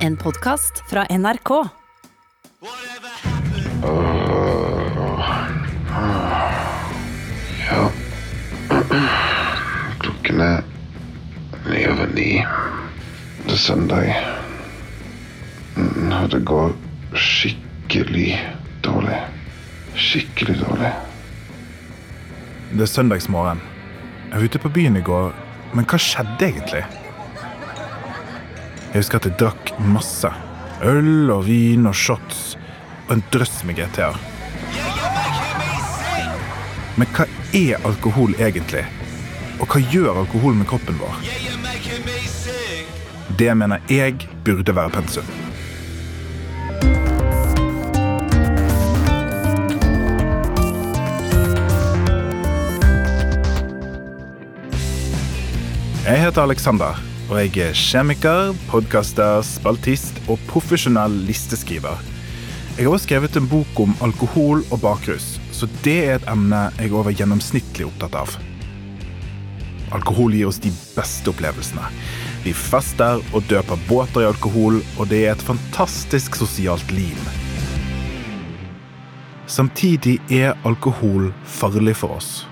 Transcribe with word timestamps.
En 0.00 0.16
podkast 0.16 0.82
fra 0.90 1.06
NRK. 1.10 1.50
Ja. 7.70 7.90
Klokken 10.02 10.40
er 10.40 10.62
ni 11.70 11.84
over 11.90 12.06
ni. 12.14 12.30
Det 13.46 13.52
er 13.52 13.56
søndag. 13.60 14.14
Mm, 15.76 16.12
Og 16.22 16.30
det 16.30 16.42
går 16.46 16.72
skikkelig 17.14 18.38
dårlig. 18.84 19.20
Skikkelig 19.96 20.60
dårlig. 20.60 20.92
Det 22.72 22.80
er 22.86 22.86
søndagsmorgen. 22.86 23.60
Jeg 24.30 24.38
var 24.38 24.44
ute 24.44 24.58
på 24.62 24.68
byen 24.68 24.96
i 24.96 25.02
går, 25.02 25.32
men 25.74 25.84
hva 25.90 25.98
skjedde 25.98 26.46
egentlig? 26.46 26.84
Jeg 28.90 29.04
husker 29.04 29.20
at 29.20 29.26
jeg 29.28 29.38
drakk 29.38 29.68
masse. 29.86 30.26
Øl 30.82 31.30
og 31.30 31.44
vin 31.46 31.86
og 31.86 31.94
shots 31.94 32.56
og 33.06 33.12
en 33.14 33.20
drøss 33.30 33.60
med 33.68 33.76
GT-er. 33.78 34.16
Men 36.98 37.12
hva 37.14 37.26
er 37.54 37.86
alkohol 37.86 38.34
egentlig? 38.42 38.82
Og 39.62 39.70
hva 39.70 39.82
gjør 39.92 40.18
alkohol 40.24 40.58
med 40.58 40.66
kroppen 40.66 40.98
vår? 40.98 41.20
Det 43.38 43.54
mener 43.54 43.78
jeg 43.86 44.26
burde 44.42 44.74
være 44.74 44.90
pensum. 44.96 45.30
Jeg 56.10 56.24
heter 56.24 56.42
Alexander, 56.42 56.98
og 57.30 57.36
jeg 57.38 57.60
er 57.62 57.76
kjemiker, 57.78 58.48
podkaster, 58.66 59.44
spaltist 59.46 60.16
og 60.26 60.40
profesjonell 60.50 61.12
listeskriver. 61.28 62.00
Jeg 62.74 62.88
har 62.88 62.94
også 62.96 63.06
skrevet 63.06 63.36
en 63.38 63.46
bok 63.46 63.82
om 63.84 63.92
alkohol 64.02 64.64
og 64.72 64.80
bakrus, 64.82 65.36
så 65.54 65.68
det 65.84 65.94
er 66.08 66.16
et 66.16 66.26
emne 66.30 66.64
jeg 66.80 66.88
er 66.88 66.96
over 66.98 67.14
gjennomsnittlig 67.14 67.86
opptatt 67.86 68.16
av. 68.18 68.34
Alkohol 69.94 70.34
gir 70.34 70.50
oss 70.50 70.58
de 70.62 70.72
beste 70.96 71.30
opplevelsene. 71.30 71.86
Vi 72.42 72.54
fester 72.56 73.22
og 73.30 73.46
døper 73.50 73.78
båter 73.86 74.24
i 74.24 74.30
alkohol, 74.30 74.80
og 74.98 75.10
det 75.12 75.22
er 75.28 75.36
et 75.36 75.46
fantastisk 75.46 76.38
sosialt 76.40 76.90
lim. 76.94 77.30
Samtidig 79.50 80.18
er 80.34 80.58
alkohol 80.66 81.30
farlig 81.46 81.94
for 82.02 82.18
oss. 82.18 82.44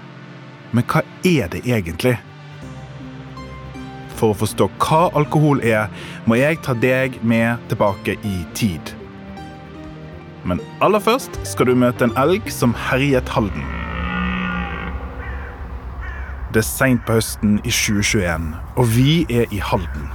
Men 0.70 0.86
hva 0.86 1.02
er 1.26 1.50
det 1.50 1.64
egentlig? 1.66 2.18
For 4.18 4.34
å 4.34 4.38
forstå 4.38 4.66
hva 4.82 5.02
alkohol 5.18 5.60
er, 5.62 5.86
må 6.26 6.38
jeg 6.40 6.58
ta 6.66 6.74
deg 6.74 7.20
med 7.22 7.62
tilbake 7.70 8.16
i 8.26 8.36
tid. 8.58 8.94
Men 10.48 10.62
aller 10.82 11.02
først 11.02 11.38
skal 11.46 11.68
du 11.70 11.76
møte 11.78 12.08
en 12.08 12.14
elg 12.18 12.50
som 12.50 12.74
herjet 12.88 13.30
Halden. 13.34 13.66
Det 16.54 16.62
er 16.62 16.66
seint 16.66 17.02
på 17.06 17.18
høsten 17.18 17.58
i 17.60 17.70
2021, 17.70 18.48
og 18.80 18.88
vi 18.94 19.12
er 19.28 19.50
i 19.54 19.60
Halden. 19.60 20.08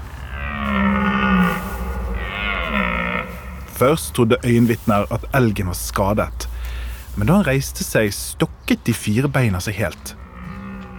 Først 3.77 4.13
trodde 4.17 4.41
øyenvitner 4.43 5.05
at 5.13 5.27
elgen 5.37 5.69
var 5.69 5.77
skadet, 5.77 6.49
men 7.15 7.29
da 7.29 7.37
han 7.37 7.47
reiste 7.47 7.85
seg, 7.85 8.09
stokket 8.15 8.83
de 8.87 8.95
fire 8.97 9.29
beina 9.29 9.61
seg 9.61 9.77
helt. 9.77 10.15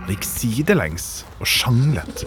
Det 0.04 0.18
gikk 0.18 0.26
sidelengs 0.28 1.04
og 1.40 1.48
sjanglet. 1.48 2.26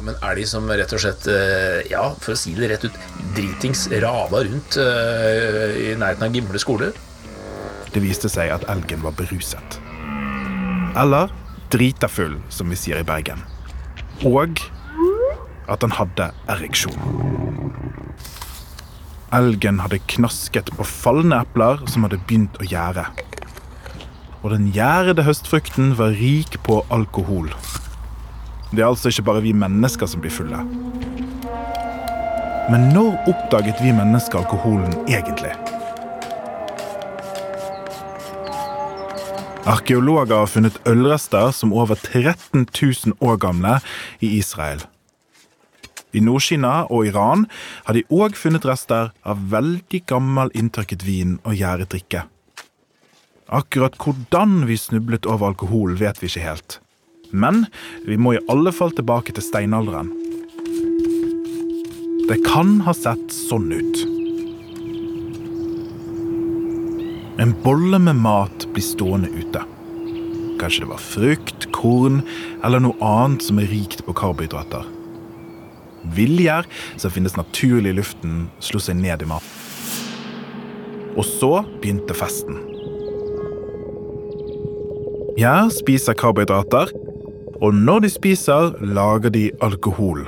Men 0.00 0.16
elg 0.28 0.46
som 0.48 0.68
rett 0.68 0.92
og 0.92 1.00
slett, 1.00 1.24
eh, 1.28 1.80
ja, 1.88 2.02
for 2.20 2.34
å 2.34 2.38
si 2.38 2.52
det 2.56 2.68
rett 2.72 2.84
ut, 2.84 2.98
dritings 3.36 3.86
rava 4.02 4.42
rundt 4.44 4.76
uh, 4.80 5.72
i 5.76 5.94
nærheten 5.96 6.26
av 6.26 6.36
Gimle 6.36 6.60
skole. 6.60 6.90
Det 7.90 8.02
viste 8.04 8.28
seg 8.32 8.52
at 8.54 8.66
elgen 8.72 9.00
var 9.04 9.16
beruset. 9.16 9.80
Eller 11.00 11.32
drita 11.72 12.08
full, 12.12 12.36
som 12.52 12.68
vi 12.68 12.76
sier 12.76 13.00
i 13.00 13.06
Bergen. 13.06 13.40
Og 14.26 14.60
at 15.70 15.84
han 15.86 15.96
hadde 15.96 16.30
ereksjon. 16.50 16.96
Elgen 19.32 19.78
hadde 19.80 20.00
knasket 20.10 20.72
på 20.74 20.84
falne 20.86 21.40
epler 21.44 21.84
som 21.88 22.04
hadde 22.04 22.18
begynt 22.26 22.56
å 22.60 22.66
gjære. 22.66 23.06
Og 24.40 24.54
den 24.54 24.70
gjærede 24.72 25.24
høstfrukten 25.26 25.92
var 25.98 26.16
rik 26.16 26.56
på 26.64 26.80
alkohol. 26.90 27.50
Det 28.70 28.80
er 28.80 28.88
altså 28.88 29.10
ikke 29.10 29.26
bare 29.26 29.42
vi 29.44 29.52
mennesker 29.52 30.08
som 30.08 30.22
blir 30.22 30.32
fulle. 30.32 30.62
Men 32.70 32.86
når 32.94 33.18
oppdaget 33.28 33.82
vi 33.82 33.92
mennesker 33.92 34.38
alkoholen 34.38 34.94
egentlig? 35.08 35.52
Arkeologer 39.68 40.38
har 40.38 40.48
funnet 40.48 40.78
ølrester 40.88 41.50
som 41.52 41.74
er 41.74 41.82
over 41.82 41.98
13 41.98 42.64
000 42.64 43.18
år 43.20 43.36
gamle 43.36 43.76
i 44.20 44.38
Israel. 44.38 44.80
I 46.16 46.20
Nord-Kina 46.24 46.86
og 46.90 47.06
Iran 47.06 47.44
har 47.84 47.94
de 47.94 48.06
òg 48.10 48.38
funnet 48.38 48.64
rester 48.66 49.12
av 49.22 49.44
veldig 49.52 50.00
gammel 50.10 50.50
inntørket 50.54 51.04
vin 51.06 51.36
og 51.44 51.58
gjæret 51.60 51.92
drikke. 51.92 52.24
Akkurat 53.50 53.96
hvordan 53.98 54.68
vi 54.68 54.76
snublet 54.78 55.26
over 55.26 55.48
alkohol, 55.50 55.96
vet 55.98 56.20
vi 56.22 56.28
ikke 56.30 56.44
helt. 56.44 56.76
Men 57.34 57.64
vi 58.06 58.14
må 58.14 58.36
i 58.36 58.42
alle 58.52 58.70
fall 58.70 58.94
tilbake 58.94 59.34
til 59.34 59.42
steinalderen. 59.42 60.12
Det 62.30 62.38
kan 62.46 62.76
ha 62.86 62.94
sett 62.94 63.34
sånn 63.34 63.66
ut. 63.74 64.04
En 67.42 67.56
bolle 67.64 67.98
med 67.98 68.22
mat 68.22 68.68
blir 68.70 68.86
stående 68.86 69.32
ute. 69.34 69.64
Kanskje 70.62 70.84
det 70.84 70.92
var 70.92 71.02
frukt, 71.02 71.66
korn 71.74 72.22
eller 72.62 72.86
noe 72.86 73.02
annet 73.02 73.42
som 73.42 73.58
er 73.58 73.70
rikt 73.72 74.06
på 74.06 74.14
karbohydrater. 74.14 74.86
Villgjær 76.14 76.70
som 76.94 77.10
finnes 77.10 77.34
naturlig 77.34 77.96
i 77.96 77.98
luften, 77.98 78.44
slo 78.62 78.78
seg 78.78 79.02
ned 79.02 79.26
i 79.26 79.32
maten. 79.34 79.56
Og 81.18 81.26
så 81.26 81.56
begynte 81.80 82.14
festen. 82.14 82.70
Gjær 85.40 85.70
spiser 85.72 86.16
karbohydrater, 86.20 86.90
og 87.64 87.72
når 87.72 88.02
de 88.04 88.08
spiser, 88.12 88.74
lager 88.84 89.32
de 89.32 89.46
alkohol. 89.64 90.26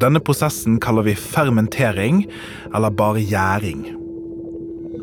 Denne 0.00 0.22
prosessen 0.24 0.78
kaller 0.80 1.04
vi 1.04 1.16
fermentering, 1.18 2.22
eller 2.72 2.94
bare 2.96 3.20
gjæring. 3.20 3.84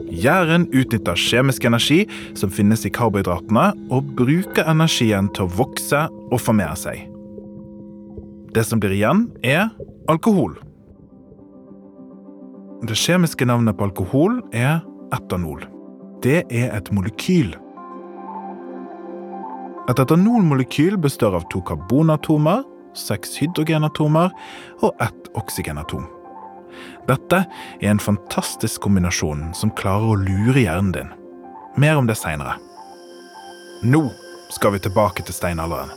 Gjæren 0.10 0.66
utnytter 0.74 1.20
kjemisk 1.20 1.68
energi 1.70 2.00
som 2.34 2.50
finnes 2.50 2.88
i 2.88 2.94
karbohydratene, 2.96 3.70
og 3.94 4.16
bruker 4.18 4.66
energien 4.66 5.30
til 5.36 5.46
å 5.46 5.54
vokse 5.62 6.08
og 6.32 6.42
formere 6.42 6.80
seg. 6.80 7.06
Det 8.56 8.66
som 8.66 8.82
blir 8.82 8.98
igjen, 8.98 9.28
er 9.46 9.70
alkohol. 10.10 10.58
Det 12.90 12.98
kjemiske 12.98 13.46
navnet 13.46 13.78
på 13.78 13.92
alkohol 13.92 14.42
er 14.58 14.80
etanol. 15.14 15.68
Det 16.26 16.48
er 16.50 16.72
et 16.74 16.90
molekyl. 16.90 17.54
Et 19.92 20.00
etanolmolekyl 20.00 20.96
består 20.98 21.36
av 21.36 21.44
to 21.52 21.60
karbonatomer, 21.68 22.62
seks 22.96 23.34
hydrogenatomer 23.42 24.30
og 24.86 25.02
ett 25.04 25.28
oksygenatom. 25.36 26.06
Dette 27.10 27.42
er 27.82 27.90
en 27.92 28.00
fantastisk 28.00 28.86
kombinasjon 28.86 29.50
som 29.58 29.74
klarer 29.76 30.14
å 30.14 30.22
lure 30.22 30.64
hjernen 30.64 30.94
din. 30.96 31.12
Mer 31.76 32.00
om 32.00 32.08
det 32.08 32.16
seinere. 32.22 32.56
Nå 33.84 34.06
skal 34.56 34.78
vi 34.78 34.84
tilbake 34.86 35.28
til 35.28 35.36
steinalderen. 35.36 35.92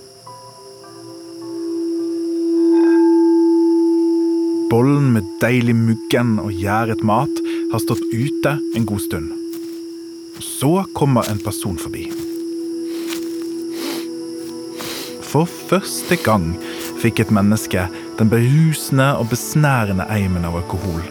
Bollen 4.75 5.13
med 5.15 5.31
deilig 5.45 5.79
muggen 5.79 6.41
og 6.43 6.51
gjæret 6.51 7.07
mat 7.07 7.43
har 7.71 7.87
stått 7.87 8.03
ute 8.11 8.59
en 8.75 8.91
god 8.91 9.07
stund. 9.07 9.35
Så 10.43 10.81
kommer 10.99 11.31
en 11.31 11.39
person 11.39 11.79
forbi. 11.79 12.09
For 15.35 15.51
første 15.51 16.15
gang 16.23 16.53
fikk 17.03 17.25
et 17.25 17.31
menneske 17.35 17.89
den 18.21 18.29
berusende 18.31 19.09
og 19.19 19.33
besnærende 19.33 20.07
eimen 20.15 20.47
av 20.47 20.61
alkohol. 20.61 21.03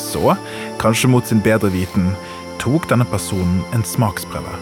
Så, 0.00 0.32
kanskje 0.80 1.10
mot 1.12 1.28
sin 1.28 1.42
bedre 1.44 1.68
viten, 1.74 2.08
tok 2.62 2.88
denne 2.88 3.04
personen 3.12 3.60
en 3.76 3.84
smaksprøve. 3.84 4.56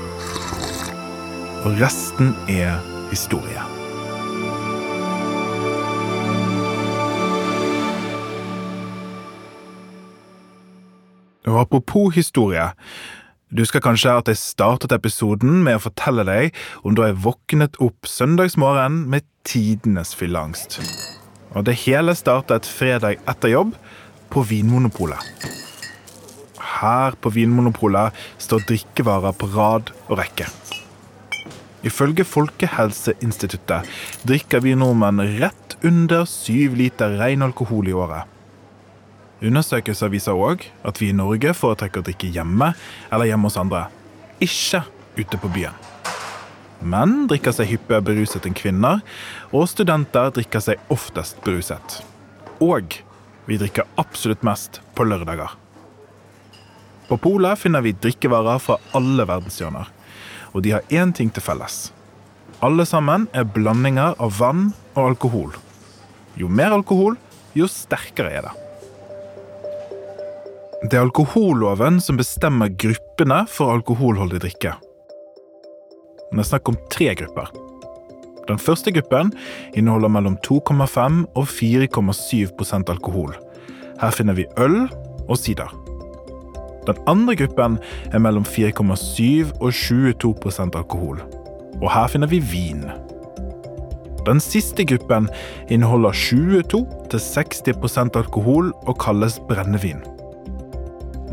Og 1.69 1.78
resten 1.78 2.34
er 2.50 2.82
historie. 3.12 3.62
Og 11.46 11.61
apropos 11.62 12.11
historie. 12.19 12.72
Du 13.46 13.62
skal 13.62 13.78
kanskje 13.78 14.10
at 14.10 14.26
jeg 14.26 14.40
startet 14.40 14.90
episoden 14.90 15.60
med 15.62 15.78
å 15.78 15.82
fortelle 15.84 16.25
deg 16.26 16.56
om 16.82 16.96
da 16.98 17.06
jeg 17.06 17.20
våknet 17.22 17.78
opp 17.84 18.08
søndagsmorgen 18.10 19.04
med 19.12 19.22
tidenes 19.46 20.16
fylleangst. 20.19 20.81
Og 21.54 21.69
det 21.69 21.76
hele 21.84 22.16
startet 22.19 22.66
fredag 22.66 23.22
etter 23.22 23.54
jobb 23.54 23.76
på 24.34 24.43
Vinmonopolet. 24.50 25.22
Her 26.58 27.14
på 27.22 27.31
Vinmonopolet 27.38 28.19
står 28.43 28.66
drikkevarer 28.66 29.38
på 29.38 29.52
rad 29.54 29.94
og 30.08 30.19
rekke. 30.19 30.50
Ifølge 31.87 32.26
Folkehelseinstituttet 32.26 33.87
drikker 34.26 34.64
vi 34.66 34.75
nordmenn 34.75 35.22
rett 35.38 35.78
under 35.87 36.26
syv 36.26 36.75
liter 36.82 37.14
ren 37.22 37.46
alkohol 37.46 37.87
i 37.87 37.94
året. 37.94 38.26
Undersøkelser 39.44 40.09
viser 40.09 40.38
òg 40.38 40.65
at 40.87 41.00
vi 41.00 41.11
i 41.12 41.17
Norge 41.17 41.53
foretrekker 41.56 42.00
å 42.00 42.06
drikke 42.06 42.31
hjemme 42.33 42.71
eller 43.11 43.29
hjemme 43.29 43.50
hos 43.50 43.59
andre, 43.61 43.83
ikke 44.41 44.81
ute 45.19 45.41
på 45.41 45.50
byen. 45.53 45.77
Menn 46.81 47.25
drikker 47.29 47.55
seg 47.56 47.69
hyppigere 47.71 48.05
beruset 48.05 48.47
enn 48.49 48.56
kvinner, 48.56 49.03
og 49.53 49.69
studenter 49.69 50.33
drikker 50.37 50.62
seg 50.65 50.93
oftest 50.93 51.41
beruset. 51.44 52.00
Og 52.65 52.99
vi 53.49 53.61
drikker 53.61 53.88
absolutt 54.00 54.44
mest 54.44 54.81
på 54.97 55.06
lørdager. 55.09 55.53
På 57.06 57.21
polet 57.23 57.61
finner 57.61 57.85
vi 57.85 57.94
drikkevarer 57.94 58.61
fra 58.61 58.81
alle 58.97 59.29
verdenshjørner, 59.29 59.89
og 60.53 60.65
de 60.65 60.75
har 60.75 60.93
én 60.93 61.12
ting 61.15 61.31
til 61.32 61.44
felles. 61.44 61.91
Alle 62.65 62.87
sammen 62.89 63.29
er 63.37 63.49
blandinger 63.49 64.17
av 64.17 64.39
vann 64.41 64.71
og 64.94 65.03
alkohol. 65.12 65.56
Jo 66.41 66.49
mer 66.49 66.73
alkohol, 66.77 67.19
jo 67.56 67.69
sterkere 67.71 68.32
er 68.32 68.49
det. 68.49 68.66
Det 70.82 70.93
er 70.93 71.06
alkoholloven 71.06 72.02
som 72.05 72.19
bestemmer 72.20 72.69
gruppene 72.69 73.46
for 73.49 73.73
alkoholholdig 73.73 74.43
drikke. 74.43 74.75
Det 76.28 76.43
er 76.43 76.44
snakk 76.44 76.69
om 76.69 76.76
tre 76.93 77.14
grupper. 77.17 77.49
Den 78.46 78.58
første 78.61 78.93
gruppen 78.93 79.32
inneholder 79.73 80.12
mellom 80.12 80.37
2,5 80.44 81.25
og 81.32 81.49
4,7% 81.49 82.93
alkohol. 82.93 83.32
Her 84.02 84.12
finner 84.12 84.37
vi 84.37 84.44
øl 84.61 84.84
og 85.25 85.40
sider. 85.40 85.73
Den 86.87 86.96
andre 87.08 87.34
gruppen 87.40 87.79
er 88.12 88.20
mellom 88.20 88.44
4,7 88.44 89.56
og 89.56 89.72
22% 89.72 90.76
alkohol. 90.76 91.25
Og 91.81 91.88
her 91.90 92.06
finner 92.12 92.29
vi 92.29 92.44
vin. 92.52 92.84
Den 94.26 94.40
siste 94.44 94.84
gruppen 94.84 95.29
inneholder 95.72 96.12
22-60% 96.12 98.17
alkohol 98.20 98.72
og 98.84 99.00
kalles 99.00 99.40
brennevin. 99.49 100.05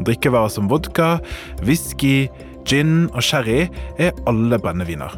Drikkevarer 0.07 0.51
som 0.51 0.69
vodka, 0.71 1.17
whisky, 1.63 2.29
gin 2.67 3.07
og 3.11 3.23
sherry 3.25 3.67
er 4.01 4.15
alle 4.29 4.59
brenneviner. 4.61 5.15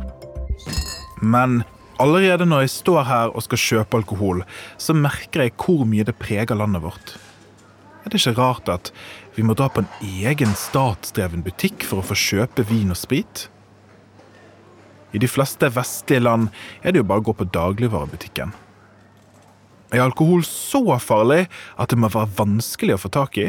Men 1.21 1.63
allerede 2.01 2.47
når 2.47 2.65
jeg 2.65 2.75
står 2.75 3.05
her 3.09 3.33
og 3.33 3.45
skal 3.45 3.61
kjøpe 3.61 4.01
alkohol, 4.01 4.43
så 4.77 4.95
merker 4.97 5.45
jeg 5.45 5.55
hvor 5.59 5.85
mye 5.89 6.05
det 6.05 6.17
preger 6.19 6.57
landet 6.57 6.83
vårt. 6.85 7.15
Er 8.05 8.13
det 8.13 8.21
ikke 8.21 8.37
rart 8.37 8.69
at 8.69 8.91
vi 9.35 9.43
må 9.43 9.55
dra 9.57 9.65
på 9.71 9.81
en 9.81 9.89
egen 10.05 10.53
statsdreven 10.59 11.41
butikk 11.45 11.87
for 11.87 12.01
å 12.01 12.05
få 12.05 12.17
kjøpe 12.19 12.67
vin 12.69 12.93
og 12.93 12.99
sprit? 12.99 13.47
I 15.15 15.21
de 15.21 15.29
fleste 15.31 15.69
vestlige 15.73 16.21
land 16.21 16.51
er 16.83 16.93
det 16.93 17.01
jo 17.01 17.07
bare 17.09 17.23
å 17.23 17.27
gå 17.29 17.33
på 17.39 17.47
dagligvarebutikken. 17.55 18.53
Er 19.95 20.03
alkohol 20.03 20.43
så 20.45 20.83
farlig 20.99 21.45
at 21.79 21.89
det 21.89 21.97
må 22.01 22.11
være 22.11 22.33
vanskelig 22.37 22.97
å 22.97 23.01
få 23.05 23.11
tak 23.15 23.39
i? 23.39 23.47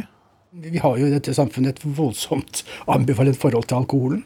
Vi 0.57 0.79
har 0.81 0.97
jo 0.97 1.05
i 1.05 1.13
dette 1.13 1.35
samfunnet 1.37 1.77
et 1.77 1.97
voldsomt 1.99 2.63
ambivalent 2.89 3.37
forhold 3.37 3.67
til 3.69 3.77
alkoholen. 3.83 4.23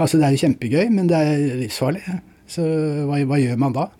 Altså 0.00 0.16
Det 0.16 0.24
er 0.24 0.32
jo 0.32 0.40
kjempegøy, 0.40 0.88
men 0.88 1.10
det 1.10 1.18
er 1.18 1.58
livsfarlig. 1.60 2.00
Så 2.48 2.64
hva, 3.04 3.18
hva, 3.28 3.40
gjør 3.40 3.60
man 3.60 3.76
da? 3.76 3.90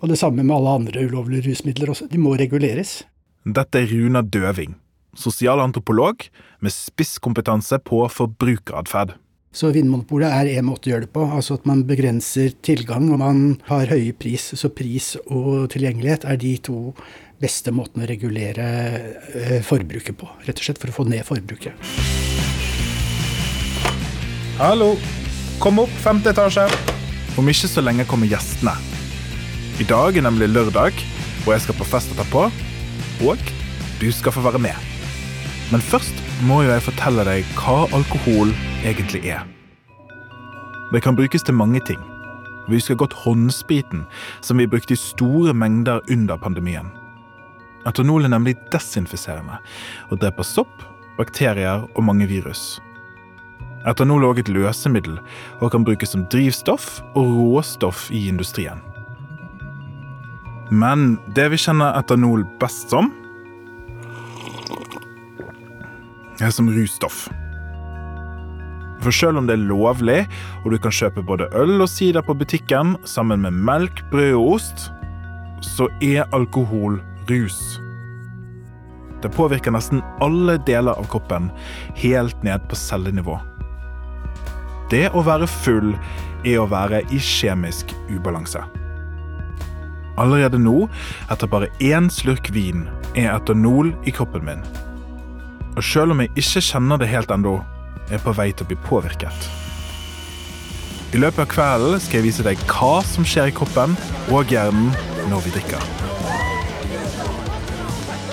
Og 0.00 0.08
det 0.08 0.18
samme 0.20 0.40
med 0.40 0.56
alle 0.56 0.76
andre 0.80 1.04
ulovlige 1.04 1.50
rusmidler 1.50 1.92
også. 1.92 2.08
De 2.08 2.20
må 2.20 2.32
reguleres. 2.40 3.02
Dette 3.44 3.82
er 3.82 3.92
Runa 3.92 4.22
Døving, 4.24 4.74
sosialantropolog 5.16 6.24
med 6.64 6.72
spisskompetanse 6.72 7.80
på 7.84 8.06
forbrukeratferd. 8.12 9.18
Så 9.58 9.72
Vinmonopolet 9.74 10.30
er 10.30 10.48
en 10.52 10.68
måte 10.68 10.86
å 10.86 10.92
gjøre 10.92 11.08
det 11.08 11.10
på, 11.16 11.24
altså 11.34 11.56
at 11.58 11.64
man 11.66 11.80
begrenser 11.88 12.52
tilgang 12.62 13.08
og 13.10 13.18
man 13.18 13.38
har 13.66 13.90
høye 13.90 14.12
pris. 14.14 14.52
Så 14.54 14.68
pris 14.70 15.16
og 15.24 15.64
tilgjengelighet 15.72 16.28
er 16.30 16.38
de 16.38 16.52
to 16.62 16.92
beste 17.42 17.72
måtene 17.74 18.06
å 18.06 18.10
regulere 18.10 18.68
eh, 19.34 19.56
forbruket 19.66 20.14
på. 20.20 20.28
Rett 20.46 20.62
og 20.62 20.68
slett 20.68 20.78
for 20.78 20.92
å 20.92 20.94
få 21.00 21.08
ned 21.10 21.26
forbruket. 21.26 21.74
Hallo, 24.60 24.92
kom 25.58 25.82
opp 25.82 25.98
femte 26.06 26.30
etasje. 26.30 26.68
Om 27.34 27.50
ikke 27.50 27.72
så 27.72 27.82
lenge 27.82 28.06
kommer 28.06 28.30
gjestene. 28.30 28.76
I 29.82 29.88
dag 29.90 30.14
er 30.14 30.28
nemlig 30.28 30.52
lørdag, 30.52 31.02
og 31.48 31.50
jeg 31.56 31.66
skal 31.66 31.80
på 31.80 31.90
fest 31.96 32.14
etterpå. 32.14 32.46
Og 33.26 33.52
du 33.98 34.06
skal 34.14 34.38
få 34.38 34.46
være 34.46 34.62
med. 34.70 34.88
Men 35.74 35.82
først 35.82 36.27
må 36.46 36.60
jo 36.62 36.70
jeg 36.70 36.84
fortelle 36.86 37.24
deg 37.26 37.46
hva 37.58 37.80
alkohol 37.96 38.52
egentlig 38.86 39.24
er. 39.32 39.42
Det 40.92 41.02
kan 41.02 41.16
brukes 41.18 41.42
til 41.44 41.56
mange 41.58 41.80
ting. 41.84 41.98
Vi 42.68 42.78
husker 42.78 42.98
godt 43.00 43.16
håndspriten, 43.24 44.04
som 44.44 44.60
vi 44.60 44.68
brukte 44.68 44.94
i 44.94 45.00
store 45.00 45.54
mengder 45.56 46.00
under 46.12 46.36
pandemien. 46.36 46.92
Etanol 47.88 48.26
er 48.26 48.32
nemlig 48.32 48.54
desinfiserende 48.72 49.58
og 50.12 50.20
dreper 50.22 50.46
sopp, 50.46 50.84
bakterier 51.18 51.88
og 51.94 52.04
mange 52.04 52.28
virus. 52.30 52.78
Etanol 53.88 54.22
er 54.22 54.32
også 54.32 54.44
et 54.44 54.52
løsemiddel 54.52 55.18
og 55.58 55.72
kan 55.72 55.86
brukes 55.86 56.12
som 56.14 56.26
drivstoff 56.30 57.00
og 57.16 57.32
råstoff 57.38 58.10
i 58.14 58.28
industrien. 58.28 58.82
Men 60.70 61.16
det 61.34 61.48
vi 61.50 61.60
kjenner 61.60 61.96
etanol 61.96 62.44
best 62.60 62.92
som, 62.92 63.08
som 66.46 66.70
russtoff. 66.70 67.26
For 69.02 69.14
selv 69.14 69.38
om 69.38 69.46
det 69.46 69.54
er 69.58 69.66
lovlig, 69.70 70.20
og 70.64 70.72
du 70.74 70.78
kan 70.82 70.94
kjøpe 70.94 71.22
både 71.26 71.48
øl 71.58 71.80
og 71.80 71.90
sider 71.90 72.24
på 72.24 72.34
butikken 72.38 72.96
sammen 73.06 73.44
med 73.44 73.58
melk, 73.66 74.02
brød 74.10 74.34
og 74.38 74.54
ost, 74.56 74.88
så 75.62 75.88
er 76.02 76.26
alkohol 76.34 76.98
rus. 77.30 77.58
Det 79.22 79.30
påvirker 79.34 79.74
nesten 79.74 80.02
alle 80.22 80.58
deler 80.66 80.98
av 80.98 81.06
kroppen, 81.10 81.50
helt 81.98 82.42
ned 82.46 82.66
på 82.70 82.78
cellenivå. 82.78 83.38
Det 84.90 85.08
å 85.12 85.24
være 85.26 85.48
full 85.50 85.94
er 86.46 86.60
å 86.62 86.68
være 86.70 87.02
i 87.12 87.18
kjemisk 87.22 87.92
ubalanse. 88.08 88.62
Allerede 90.18 90.58
nå, 90.58 90.86
etter 91.30 91.50
bare 91.50 91.70
én 91.84 92.08
slurk 92.10 92.50
vin, 92.54 92.86
er 93.14 93.34
etanol 93.36 93.92
i 94.06 94.14
kroppen 94.14 94.46
min. 94.46 94.64
Og 95.78 95.84
selv 95.86 96.10
om 96.10 96.18
jeg 96.24 96.32
ikke 96.34 96.60
kjenner 96.72 96.98
det 96.98 97.06
helt 97.12 97.30
ennå, 97.30 97.52
er 98.08 98.16
jeg 98.16 98.22
på 98.24 98.32
vei 98.34 98.48
til 98.50 98.66
å 98.66 98.70
bli 98.72 98.76
påvirket. 98.82 99.44
I 101.14 101.20
løpet 101.22 101.44
av 101.44 101.46
kvelden 101.52 102.02
skal 102.02 102.18
jeg 102.18 102.26
vise 102.26 102.46
deg 102.46 102.64
hva 102.66 102.98
som 103.06 103.22
skjer 103.22 103.52
i 103.52 103.54
kroppen 103.54 103.94
og 104.34 104.50
hjernen 104.50 104.90
når 105.30 105.46
vi 105.46 105.54
drikker. 105.54 105.86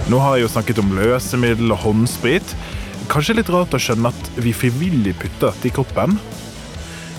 Nå 0.10 0.24
har 0.24 0.36
jeg 0.36 0.48
jo 0.48 0.52
snakket 0.56 0.82
om 0.82 0.98
løsemiddel 0.98 1.78
og 1.78 1.84
håndsprit. 1.86 2.58
Kanskje 3.14 3.38
litt 3.38 3.54
rart 3.54 3.78
å 3.78 3.84
skjønne 3.84 4.10
at 4.10 4.34
vi 4.42 4.54
frivillig 4.54 5.14
putter 5.22 5.52
dette 5.54 5.70
i 5.70 5.76
kroppen. 5.78 6.18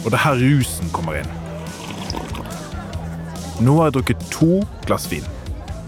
Og 0.03 0.11
det 0.11 0.19
er 0.19 0.27
her 0.27 0.43
rusen 0.43 0.91
kommer 0.97 1.23
inn. 1.23 1.35
Nå 3.63 3.79
har 3.79 3.93
jeg 3.93 4.01
drukket 4.01 4.31
to 4.35 4.65
glass 4.91 5.07
vin. 5.07 5.27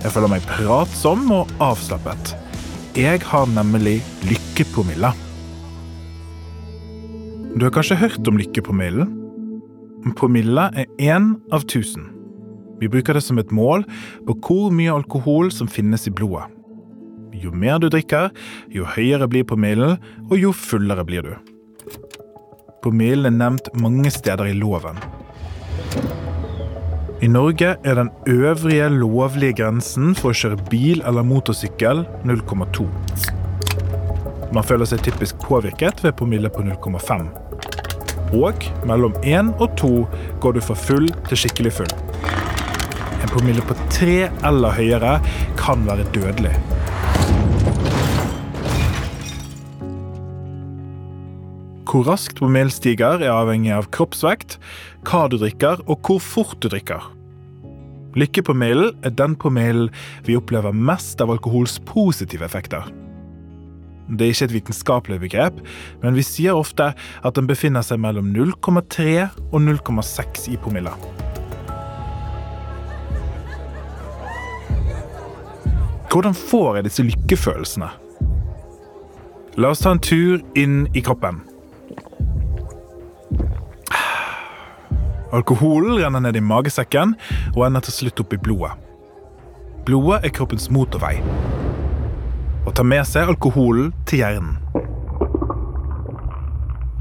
Jeg 0.05 0.15
føler 0.15 0.39
meg 0.39 0.47
pratsom 0.47 1.27
og 1.35 1.51
avslappet. 1.59 2.39
Jeg 2.99 3.21
har 3.31 3.45
nemlig 3.47 4.01
lykkepromille. 4.27 5.13
Du 7.55 7.63
har 7.63 7.71
kanskje 7.71 7.99
hørt 8.01 8.27
om 8.27 8.41
lykkepromillen? 8.41 9.13
Promille 10.19 10.65
er 10.75 10.89
én 10.99 11.29
av 11.55 11.63
tusen. 11.71 12.09
Vi 12.83 12.91
bruker 12.91 13.15
det 13.15 13.23
som 13.23 13.39
et 13.39 13.55
mål 13.55 13.85
på 14.27 14.35
hvor 14.43 14.75
mye 14.75 14.97
alkohol 14.97 15.53
som 15.55 15.71
finnes 15.71 16.09
i 16.11 16.11
blodet. 16.11 16.49
Jo 17.39 17.55
mer 17.55 17.79
du 17.79 17.87
drikker, 17.87 18.33
jo 18.75 18.83
høyere 18.97 19.31
blir 19.31 19.47
promillen, 19.47 20.03
og 20.27 20.35
jo 20.43 20.51
fullere 20.51 21.07
blir 21.07 21.23
du. 21.23 21.35
Promillen 22.83 23.31
er 23.31 23.39
nevnt 23.45 23.71
mange 23.79 24.11
steder 24.11 24.51
i 24.51 24.59
loven. 24.59 24.99
I 27.19 27.27
Norge 27.27 27.77
er 27.85 27.95
den 27.95 28.11
øvrige 28.27 28.89
lovlige 28.95 29.57
grensen 29.59 30.13
for 30.15 30.31
å 30.31 30.39
kjøre 30.39 30.59
bil 30.71 31.01
eller 31.03 31.27
motorsykkel 31.27 32.05
0,2. 32.31 32.87
Man 34.55 34.63
føler 34.63 34.87
seg 34.87 35.03
typisk 35.03 35.43
påvirket 35.43 36.05
ved 36.05 36.15
promille 36.21 36.53
på 36.55 36.63
0,5. 36.63 37.27
Og 38.39 38.69
mellom 38.87 39.19
1 39.27 39.51
og 39.59 39.75
2 39.83 39.93
går 40.45 40.59
du 40.61 40.63
fra 40.63 40.79
full 40.79 41.11
til 41.27 41.43
skikkelig 41.43 41.75
full. 41.81 41.95
En 43.19 43.35
promille 43.35 43.67
på 43.67 43.75
3 43.99 44.19
eller 44.47 44.79
høyere 44.79 45.19
kan 45.59 45.83
være 45.91 46.07
dødelig. 46.15 46.55
Hvor 51.89 52.05
raskt 52.05 52.37
promillen 52.37 52.69
stiger, 52.69 53.23
er 53.25 53.33
avhengig 53.33 53.73
av 53.73 53.87
kroppsvekt, 53.97 54.59
hva 55.09 55.23
du 55.33 55.39
drikker 55.41 55.81
og 55.89 56.03
hvor 56.05 56.21
fort 56.21 56.59
du 56.61 56.69
drikker. 56.69 57.01
Lykkepromillen 58.19 58.93
er 59.09 59.15
den 59.17 59.37
promillen 59.41 59.89
vi 60.27 60.37
opplever 60.37 60.77
mest 60.77 61.21
av 61.25 61.33
alkohols 61.33 61.79
positive 61.89 62.45
effekter. 62.45 62.85
Det 64.09 64.27
er 64.27 64.35
ikke 64.35 64.49
et 64.51 64.57
vitenskapelig 64.59 65.19
begrep, 65.25 65.65
men 66.05 66.17
vi 66.17 66.25
sier 66.25 66.57
ofte 66.61 66.91
at 66.93 67.41
den 67.41 67.49
befinner 67.49 67.85
seg 67.85 68.01
mellom 68.05 68.35
0,3 68.37 69.09
og 69.49 69.59
0,6 69.65 70.49
i 70.53 70.61
promille. 70.61 70.93
Hvordan 76.09 76.37
får 76.37 76.77
jeg 76.77 76.89
disse 76.89 77.05
lykkefølelsene? 77.05 77.93
La 79.57 79.73
oss 79.73 79.85
ta 79.85 79.97
en 79.97 80.01
tur 80.05 80.45
inn 80.57 80.83
i 80.97 81.05
kroppen. 81.05 81.48
Alkoholen 85.33 85.99
renner 85.99 86.25
ned 86.25 86.39
i 86.41 86.45
magesekken 86.45 87.13
og 87.55 87.67
ender 87.67 87.85
til 87.85 87.97
slutt 87.99 88.23
opp 88.25 88.33
i 88.33 88.41
blodet. 88.41 88.73
Blodet 89.89 90.23
er 90.25 90.33
kroppens 90.37 90.71
motorvei 90.73 91.19
og 92.69 92.75
tar 92.77 92.85
med 92.85 93.07
seg 93.09 93.31
alkoholen 93.33 93.93
til 94.09 94.21
hjernen. 94.23 94.57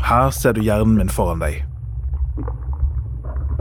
Her 0.08 0.30
ser 0.32 0.56
du 0.56 0.62
hjernen 0.64 0.96
min 0.96 1.12
foran 1.12 1.42
deg. 1.44 1.66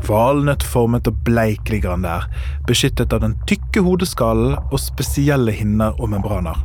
Valnøttformet 0.07 1.09
og 1.11 1.19
bleik 1.27 1.71
ligger 1.73 1.97
han 1.97 2.05
der, 2.07 2.29
beskyttet 2.69 3.15
av 3.17 3.25
den 3.25 3.35
tykke 3.51 3.83
hodeskallen 3.83 4.55
og 4.69 4.79
spesielle 4.79 5.55
hinner 5.57 5.99
og 5.99 6.13
membraner. 6.13 6.61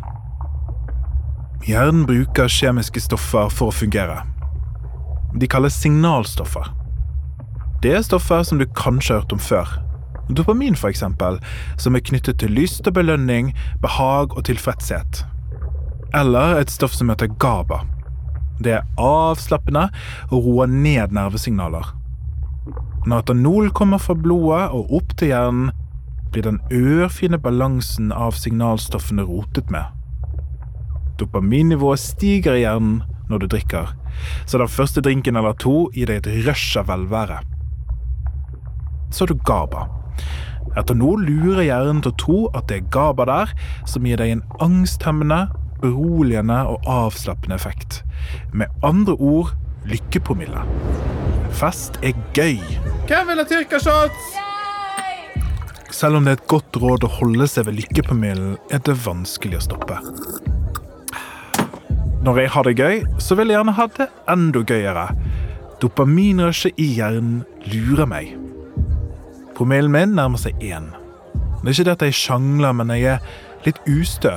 Hjernen 1.66 2.06
bruker 2.10 2.52
kjemiske 2.52 3.02
stoffer 3.02 3.50
for 3.50 3.72
å 3.72 3.76
fungere. 3.76 4.22
De 5.40 5.48
kalles 5.48 5.74
signalstoffer. 5.74 6.74
Det 7.84 7.96
er 7.96 8.04
stoffer 8.06 8.44
som 8.44 8.60
du 8.60 8.66
kanskje 8.78 9.16
har 9.16 9.24
hørt 9.24 9.34
om 9.34 9.40
før. 9.40 9.70
Dopamin, 10.30 10.76
eksempel, 10.88 11.40
som 11.78 11.96
er 11.96 12.04
knyttet 12.06 12.40
til 12.40 12.52
lyst 12.52 12.88
og 12.88 12.94
belønning, 12.94 13.54
behag 13.82 14.38
og 14.38 14.46
tilfredshet. 14.46 15.26
Eller 16.14 16.60
et 16.60 16.72
stoff 16.72 16.94
som 16.94 17.10
heter 17.10 17.32
GABA. 17.40 17.82
Det 18.64 18.74
er 18.78 18.88
avslappende 19.00 19.90
og 20.30 20.46
roer 20.46 20.68
ned 20.68 21.12
nervesignaler. 21.12 21.96
Når 23.08 23.24
etanol 23.24 23.72
kommer 23.74 23.98
fra 23.98 24.14
blodet 24.14 24.70
og 24.70 24.92
opp 24.94 25.16
til 25.18 25.32
hjernen, 25.32 25.72
blir 26.32 26.46
den 26.46 26.60
ørfine 26.72 27.40
balansen 27.42 28.12
av 28.12 28.38
signalstoffene 28.40 29.26
rotet 29.28 29.72
med. 29.74 29.84
Dopaminnivået 31.20 32.00
stiger 32.00 32.56
i 32.56 32.64
hjernen 32.64 33.02
når 33.32 33.44
du 33.44 33.48
drikker, 33.56 33.96
så 34.46 34.60
den 34.62 34.72
første 34.72 35.02
drinken 35.04 35.40
eller 35.40 35.56
to 35.60 35.88
gir 35.96 36.12
deg 36.12 36.22
et 36.22 36.46
rush 36.48 36.78
av 36.80 36.92
velvære. 36.92 37.40
Så 39.12 39.26
er 39.26 39.34
du 39.34 39.42
GABA. 39.48 39.88
Etter 40.80 40.96
nå 40.96 41.16
lurer 41.20 41.66
hjernen 41.66 42.04
til 42.04 42.14
å 42.14 42.20
tro 42.22 42.38
at 42.56 42.70
det 42.70 42.78
er 42.78 42.92
GABA 42.94 43.28
der 43.28 43.56
som 43.90 44.06
gir 44.08 44.22
deg 44.22 44.36
en 44.36 44.46
angsthemmende, 44.64 45.42
beroligende 45.82 46.62
og 46.70 46.86
avslappende 46.88 47.58
effekt. 47.58 48.04
Med 48.54 48.72
andre 48.86 49.18
ord 49.18 49.56
lykkepromille. 49.90 50.64
Fest 51.58 52.00
er 52.06 52.16
gøy. 52.38 52.62
Hvem 53.10 53.34
vil 53.34 53.42
ha 53.42 53.48
tyrkershots? 53.50 54.32
Selv 55.92 56.18
om 56.18 56.26
det 56.26 56.38
er 56.38 56.40
et 56.40 56.50
godt 56.50 56.78
råd 56.80 57.04
å 57.04 57.14
holde 57.20 57.50
seg 57.52 57.68
ved 57.68 57.82
lykkepromillen, 57.82 58.56
er 58.72 58.80
det 58.86 58.96
vanskelig 59.04 59.60
å 59.60 59.66
stoppe. 59.68 60.00
Når 62.22 62.38
jeg 62.38 62.50
har 62.54 62.64
det 62.64 62.76
gøy, 62.78 63.00
så 63.18 63.36
vil 63.36 63.50
jeg 63.50 63.58
gjerne 63.58 63.74
ha 63.74 63.86
det 63.98 64.06
enda 64.30 64.62
gøyere. 64.70 65.08
Dopaminrushet 65.82 66.78
i 66.78 66.86
hjernen 67.00 67.40
lurer 67.66 68.06
meg. 68.06 68.36
Promillen 69.58 69.90
min 69.90 70.14
nærmer 70.14 70.38
seg 70.38 70.54
én. 70.62 70.92
Det 71.62 71.72
er 71.72 71.74
ikke 71.74 71.88
det 71.88 71.96
at 71.96 72.06
jeg 72.06 72.18
sjangler, 72.20 72.76
men 72.78 72.94
jeg 72.94 73.16
er 73.16 73.66
litt 73.66 73.82
ustø, 73.90 74.36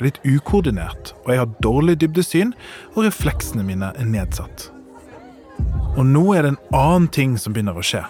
litt 0.00 0.16
ukoordinert, 0.24 1.12
og 1.26 1.34
jeg 1.34 1.42
har 1.42 1.52
dårlig 1.64 1.98
dybdesyn, 2.00 2.54
og 2.94 3.04
refleksene 3.04 3.64
mine 3.68 3.92
er 3.92 4.08
nedsatt. 4.08 4.70
Og 5.96 6.04
nå 6.08 6.24
er 6.36 6.44
det 6.44 6.54
en 6.54 6.62
annen 6.76 7.10
ting 7.12 7.36
som 7.40 7.52
begynner 7.52 7.76
å 7.76 7.84
skje. 7.84 8.00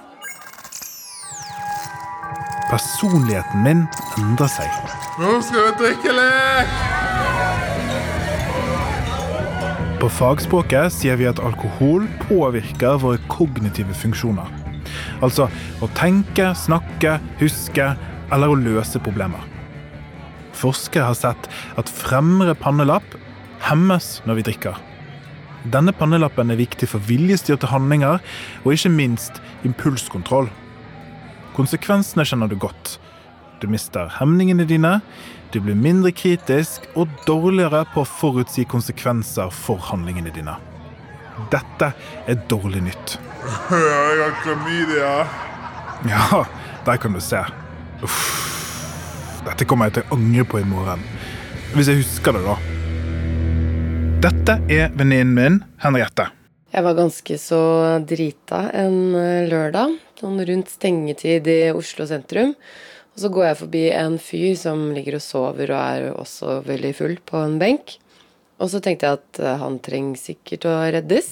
Personligheten 2.70 3.66
min 3.66 3.84
endrer 4.18 4.54
seg. 4.54 4.94
Nå 5.18 5.38
skal 5.42 5.68
vi 5.68 5.76
drikke 5.82 6.14
lek! 6.14 7.05
På 10.06 10.10
fagspråket 10.14 10.92
sier 10.94 11.16
vi 11.18 11.24
at 11.26 11.40
alkohol 11.42 12.04
påvirker 12.28 13.00
våre 13.02 13.18
kognitive 13.26 13.90
funksjoner. 13.98 14.46
Altså 15.18 15.48
å 15.82 15.88
tenke, 15.98 16.52
snakke, 16.54 17.16
huske 17.40 17.88
eller 18.30 18.52
å 18.52 18.58
løse 18.60 19.00
problemer. 19.02 19.42
Forskere 20.54 21.08
har 21.08 21.18
sett 21.18 21.48
at 21.74 21.90
fremre 21.90 22.54
pannelapp 22.54 23.16
hemmes 23.66 24.20
når 24.30 24.38
vi 24.38 24.46
drikker. 24.52 24.78
Denne 25.74 25.90
pannelappen 25.90 26.54
er 26.54 26.62
viktig 26.62 26.86
for 26.92 27.02
viljestyrte 27.10 27.72
handlinger 27.74 28.22
og 28.62 28.76
ikke 28.76 28.94
minst 28.94 29.42
impulskontroll. 29.66 30.46
Konsekvensene 31.58 32.22
kjenner 32.30 32.46
du 32.46 32.54
godt. 32.62 33.00
Du 33.60 33.68
mister 33.72 34.10
hemningene 34.18 34.66
dine, 34.68 35.00
du 35.52 35.60
blir 35.64 35.76
mindre 35.78 36.10
kritisk 36.12 36.84
og 36.94 37.08
dårligere 37.24 37.86
på 37.94 38.02
å 38.02 38.08
forutsi 38.08 38.66
konsekvenser 38.68 39.48
for 39.54 39.80
handlingene 39.88 40.32
dine. 40.34 40.58
Dette 41.52 41.92
er 42.28 42.42
dårlig 42.50 42.82
nytt. 42.90 43.16
Jeg 43.46 44.18
har 44.20 44.34
klamydia. 44.42 45.12
Ja, 46.10 46.42
der 46.84 47.00
kan 47.00 47.16
du 47.16 47.20
se. 47.24 47.40
Uff. 48.04 48.20
Dette 49.46 49.64
kommer 49.68 49.88
jeg 49.88 49.98
til 49.98 50.08
å 50.10 50.18
angre 50.18 50.44
på 50.50 50.60
i 50.60 50.66
morgen. 50.68 51.04
Hvis 51.72 51.88
jeg 51.88 52.02
husker 52.02 52.36
det, 52.36 52.42
da. 52.44 52.56
Dette 54.26 54.58
er 54.72 54.90
venninnen 54.96 55.32
min, 55.36 55.62
Henriette. 55.80 56.28
Jeg 56.74 56.84
var 56.84 56.96
ganske 56.98 57.38
så 57.40 57.62
drita 58.04 58.66
en 58.76 59.14
eh, 59.16 59.46
lørdag, 59.48 59.94
sånn 60.20 60.42
rundt 60.48 60.72
stengetid 60.74 61.46
i 61.48 61.60
Oslo 61.72 62.04
sentrum. 62.10 62.52
Og 63.16 63.22
så 63.22 63.30
går 63.32 63.46
jeg 63.46 63.60
forbi 63.62 63.82
en 63.96 64.18
fyr 64.20 64.50
som 64.60 64.90
ligger 64.92 65.16
og 65.16 65.24
sover 65.24 65.70
og 65.72 65.78
er 65.80 66.10
også 66.12 66.58
veldig 66.66 66.92
full 66.98 67.14
på 67.24 67.40
en 67.40 67.56
benk. 67.56 67.94
Og 68.60 68.68
så 68.68 68.80
tenkte 68.84 69.08
jeg 69.08 69.20
at 69.22 69.40
eh, 69.40 69.56
han 69.62 69.78
trenger 69.80 70.20
sikkert 70.20 70.66
å 70.68 70.74
reddes. 70.92 71.30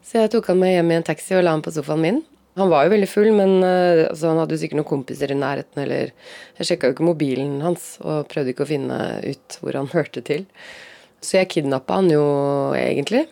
Så 0.00 0.22
jeg 0.22 0.32
tok 0.32 0.48
han 0.48 0.60
med 0.62 0.72
hjem 0.72 0.92
i 0.92 0.96
en 0.96 1.04
taxi 1.04 1.36
og 1.36 1.44
la 1.44 1.52
han 1.52 1.64
på 1.64 1.72
sofaen 1.74 2.00
min. 2.00 2.22
Han 2.56 2.72
var 2.72 2.86
jo 2.86 2.92
veldig 2.92 3.08
full, 3.08 3.30
men 3.32 3.62
uh, 3.64 4.08
altså, 4.10 4.28
han 4.28 4.40
hadde 4.42 4.56
jo 4.56 4.60
sikkert 4.60 4.80
noen 4.82 4.88
kompiser 4.90 5.30
i 5.32 5.36
nærheten, 5.38 5.84
eller 5.86 6.10
Jeg 6.58 6.68
sjekka 6.68 6.90
jo 6.90 6.96
ikke 6.96 7.06
mobilen 7.06 7.62
hans 7.64 7.94
og 8.04 8.26
prøvde 8.28 8.52
ikke 8.52 8.66
å 8.66 8.72
finne 8.72 8.98
ut 9.24 9.56
hvor 9.62 9.78
han 9.78 9.88
hørte 9.96 10.24
til. 10.24 10.44
Så 11.24 11.38
jeg 11.38 11.52
kidnappa 11.54 12.00
han 12.00 12.10
jo 12.12 12.24
egentlig. 12.76 13.26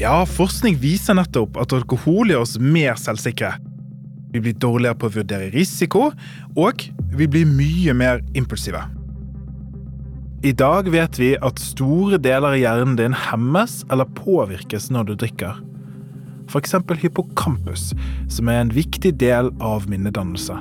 Ja, 0.00 0.20
forskning 0.28 0.78
viser 0.82 1.18
nettopp 1.18 1.58
at 1.60 1.74
alkohol 1.76 2.34
gjør 2.34 2.46
oss 2.46 2.58
mer 2.62 2.98
selvsikre. 3.00 3.56
Vi 4.36 4.42
blir 4.44 4.56
dårligere 4.60 4.98
på 5.00 5.08
å 5.08 5.14
vurdere 5.14 5.48
risiko, 5.54 6.10
og 6.60 6.82
vi 7.16 7.24
blir 7.24 7.48
mye 7.48 7.94
mer 7.96 8.18
impulsive. 8.36 8.82
I 10.44 10.52
dag 10.52 10.90
vet 10.92 11.16
vi 11.16 11.30
at 11.40 11.62
store 11.62 12.18
deler 12.20 12.52
av 12.52 12.58
hjernen 12.60 12.98
din 12.98 13.16
hemmes 13.16 13.78
eller 13.88 14.10
påvirkes 14.18 14.90
når 14.92 15.08
du 15.08 15.14
drikker. 15.22 15.56
F.eks. 16.52 16.76
hippocampus, 17.00 17.94
som 18.28 18.52
er 18.52 18.60
en 18.60 18.74
viktig 18.76 19.14
del 19.24 19.48
av 19.64 19.88
minnedannelse. 19.88 20.58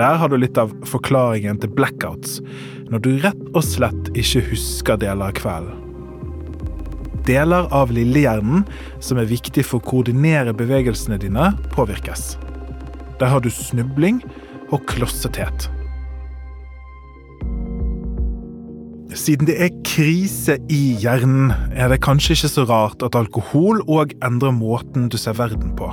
Der 0.00 0.16
har 0.16 0.32
du 0.32 0.38
litt 0.40 0.56
av 0.56 0.72
forklaringen 0.88 1.60
til 1.60 1.76
blackouts, 1.76 2.40
når 2.88 3.04
du 3.04 3.12
rett 3.20 3.44
og 3.52 3.60
slett 3.68 4.08
ikke 4.16 4.46
husker 4.48 5.04
deler 5.04 5.28
av 5.28 5.36
kvelden. 5.36 5.81
Deler 7.26 7.68
av 7.74 7.92
lillehjernen, 7.94 8.64
som 9.02 9.20
er 9.20 9.30
viktig 9.30 9.64
for 9.66 9.78
å 9.78 9.86
koordinere 9.86 10.54
bevegelsene 10.56 11.20
dine, 11.22 11.52
påvirkes. 11.74 12.34
Der 13.20 13.30
har 13.30 13.44
du 13.44 13.50
snubling 13.52 14.22
og 14.72 14.82
klossethet. 14.90 15.68
Siden 19.12 19.46
det 19.46 19.58
er 19.60 19.74
krise 19.84 20.56
i 20.72 20.96
hjernen, 21.02 21.52
er 21.76 21.92
det 21.92 22.00
kanskje 22.04 22.32
ikke 22.34 22.50
så 22.54 22.64
rart 22.68 23.04
at 23.04 23.18
alkohol 23.18 23.82
òg 23.84 24.16
endrer 24.24 24.54
måten 24.56 25.10
du 25.12 25.18
ser 25.20 25.36
verden 25.36 25.76
på. 25.76 25.90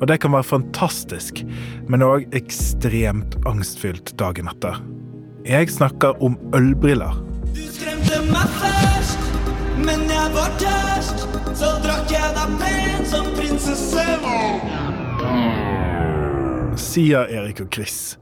Og 0.00 0.08
det 0.10 0.18
kan 0.22 0.34
være 0.34 0.48
fantastisk, 0.48 1.44
men 1.88 2.04
òg 2.04 2.26
ekstremt 2.36 3.38
angstfylt 3.48 4.16
dagen 4.18 4.50
etter. 4.50 4.80
Jeg 5.46 5.70
snakker 5.72 6.18
om 6.24 6.36
ølbriller. 6.56 7.22
Du 7.54 7.62
skremte 7.70 8.24
meg 8.32 8.79
men 9.84 10.06
jeg 10.10 10.34
var 10.36 10.54
tørst. 10.60 11.26
Så 11.56 11.74
drakk 11.84 12.12
jeg 12.12 12.36
deg 12.36 12.58
pen 12.62 13.06
som 13.08 13.32
prinsesse. 13.36 14.10
sier 16.90 17.30
Erik 17.30 17.62
og 17.62 17.70
Chris. 17.74 18.16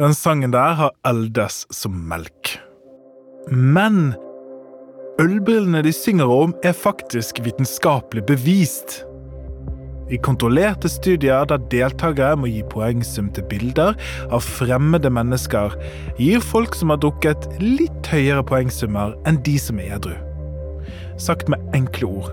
Den 0.00 0.14
sangen 0.16 0.54
der 0.54 0.76
har 0.78 0.96
eldes 1.08 1.66
som 1.74 1.96
melk. 2.08 2.56
Men 3.50 4.14
ølbrillene 5.20 5.82
de 5.84 5.92
synger 5.92 6.30
om, 6.32 6.54
er 6.64 6.76
faktisk 6.76 7.42
vitenskapelig 7.44 8.24
bevist. 8.30 9.02
I 10.10 10.18
kontrollerte 10.18 10.88
studier 10.90 11.44
der 11.46 11.60
deltakere 11.70 12.38
må 12.40 12.48
gi 12.50 12.64
poengsum 12.72 13.28
til 13.36 13.46
bilder 13.50 13.94
av 14.32 14.42
fremmede 14.42 15.12
mennesker, 15.12 15.76
gir 16.18 16.42
folk 16.42 16.74
som 16.74 16.90
har 16.90 16.98
drukket 17.04 17.46
litt 17.62 18.10
høyere 18.10 18.42
poengsummer 18.46 19.14
enn 19.28 19.38
de 19.46 19.54
som 19.60 19.78
er 19.78 19.94
edru. 20.00 20.16
Sagt 21.20 21.50
med 21.52 21.60
enkle 21.76 22.06
ord. 22.08 22.30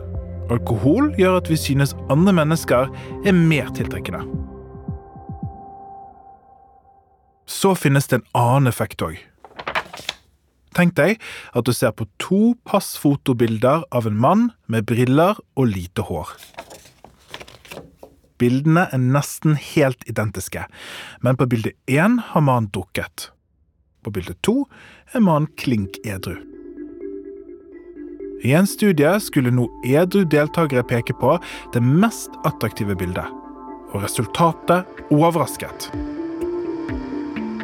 Alkohol 0.47 1.09
gjør 1.19 1.41
at 1.41 1.49
vi 1.51 1.57
synes 1.59 1.91
andre 2.07 2.31
mennesker 2.37 2.87
er 3.27 3.35
mer 3.35 3.67
tiltrekkende. 3.75 4.21
Så 7.47 7.73
finnes 7.75 8.07
det 8.07 8.21
en 8.21 8.29
annen 8.37 8.71
effekt 8.71 9.03
òg. 9.03 9.19
Tenk 10.77 10.95
deg 10.95 11.19
at 11.57 11.67
du 11.67 11.73
ser 11.75 11.91
på 11.97 12.07
to 12.21 12.55
passfotobilder 12.69 13.83
av 13.91 14.07
en 14.07 14.19
mann 14.23 14.49
med 14.71 14.87
briller 14.87 15.39
og 15.59 15.71
lite 15.73 16.07
hår. 16.07 16.31
Bildene 18.39 18.85
er 18.93 19.01
nesten 19.01 19.57
helt 19.57 20.05
identiske, 20.07 20.63
men 21.25 21.35
på 21.35 21.49
bilde 21.49 21.73
én 21.89 22.21
har 22.31 22.45
mannen 22.45 22.69
drukket. 22.71 23.33
På 24.05 24.13
bilde 24.13 24.37
to 24.45 24.61
er 25.11 25.25
mannen 25.25 25.49
klink 25.57 25.97
edru. 26.05 26.37
I 28.43 28.53
en 28.53 28.67
studie 28.67 29.19
skulle 29.19 29.51
nå 29.51 29.65
edru 29.85 30.23
deltakere 30.29 30.83
peke 30.85 31.15
på 31.17 31.37
det 31.73 31.81
mest 31.81 32.35
attraktive 32.45 32.95
bildet, 32.97 33.25
og 33.93 34.03
resultatet 34.03 34.85
overrasket. 35.13 35.89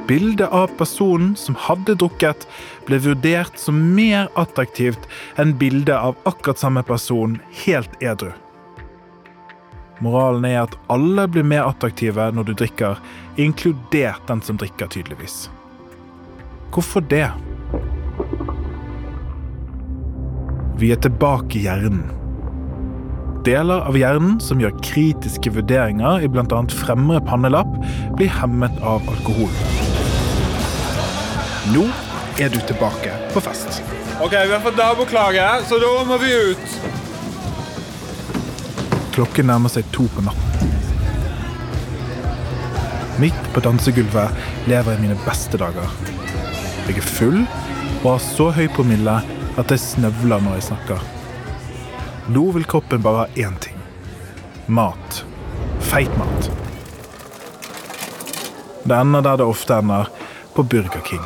Bildet 0.07 0.49
av 0.51 0.71
personen 0.79 1.35
som 1.39 1.55
hadde 1.55 1.95
drukket, 1.95 2.47
ble 2.87 2.99
vurdert 3.05 3.59
som 3.59 3.77
mer 3.95 4.27
attraktivt 4.39 5.05
enn 5.39 5.53
bildet 5.61 5.95
av 5.95 6.17
akkurat 6.27 6.59
samme 6.59 6.83
person 6.83 7.37
helt 7.63 7.93
edru. 8.03 8.33
Moralen 10.03 10.43
er 10.49 10.63
at 10.65 10.75
alle 10.91 11.29
blir 11.31 11.45
mer 11.47 11.69
attraktive 11.69 12.25
når 12.35 12.49
du 12.49 12.53
drikker, 12.59 12.99
inkludert 13.39 14.25
den 14.27 14.41
som 14.43 14.59
drikker, 14.59 14.89
tydeligvis. 14.91 15.47
Hvorfor 16.73 17.05
det? 17.07 17.29
Vi 20.81 20.89
er 20.91 20.99
tilbake 21.01 21.59
i 21.59 21.65
hjernen. 21.67 22.03
Deler 23.45 23.83
av 23.83 23.97
hjernen 23.99 24.37
som 24.41 24.61
gjør 24.61 24.73
kritiske 24.85 25.51
vurderinger 25.53 26.23
i 26.23 26.29
bl.a. 26.31 26.61
fremre 26.71 27.19
pannelapp, 27.27 27.69
blir 28.17 28.31
hemmet 28.31 28.77
av 28.81 29.03
alkohol. 29.11 29.51
Nå 31.75 31.83
er 32.41 32.49
du 32.53 32.57
tilbake 32.67 33.11
på 33.35 33.43
fest. 33.43 33.83
OK, 34.23 34.31
vi 34.31 34.53
har 34.53 34.63
fått 34.63 34.79
naboklage, 34.79 35.45
så 35.67 35.79
da 35.83 35.91
må 36.07 36.17
vi 36.23 36.31
ut. 36.53 36.77
Klokken 39.13 39.51
nærmer 39.51 39.69
seg 39.69 39.85
to 39.93 40.07
på 40.15 40.23
natten. 40.25 40.71
Midt 43.21 43.51
på 43.53 43.61
dansegulvet 43.61 44.67
lever 44.71 44.95
jeg 44.95 45.03
mine 45.03 45.19
beste 45.27 45.59
dager. 45.61 45.91
Jeg 46.87 46.97
er 46.97 47.11
full 47.19 47.43
og 48.01 48.07
har 48.15 48.23
så 48.23 48.49
høy 48.55 48.65
promille 48.73 49.19
at 49.57 49.69
jeg 49.69 49.81
snøvler 49.81 50.41
når 50.41 50.57
jeg 50.57 50.65
snakker. 50.71 51.03
Nå 52.33 52.43
vil 52.55 52.65
kroppen 52.65 53.03
bare 53.03 53.25
ha 53.25 53.47
én 53.47 53.55
ting. 53.61 53.77
Mat. 54.67 55.23
Feit 55.83 56.13
mat. 56.17 56.49
Det 58.83 58.97
ender 58.97 59.21
der 59.21 59.37
det 59.39 59.47
ofte 59.47 59.77
ender, 59.77 60.09
på 60.53 60.63
Burger 60.63 61.01
King. 61.05 61.23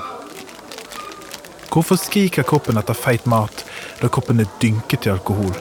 Hvorfor 1.72 2.00
skriker 2.00 2.46
kroppen 2.48 2.78
etter 2.80 2.98
feit 2.98 3.26
mat 3.30 3.64
da 4.02 4.10
kroppen 4.10 4.40
er 4.42 4.50
dynket 4.62 5.06
i 5.08 5.12
alkohol? 5.14 5.54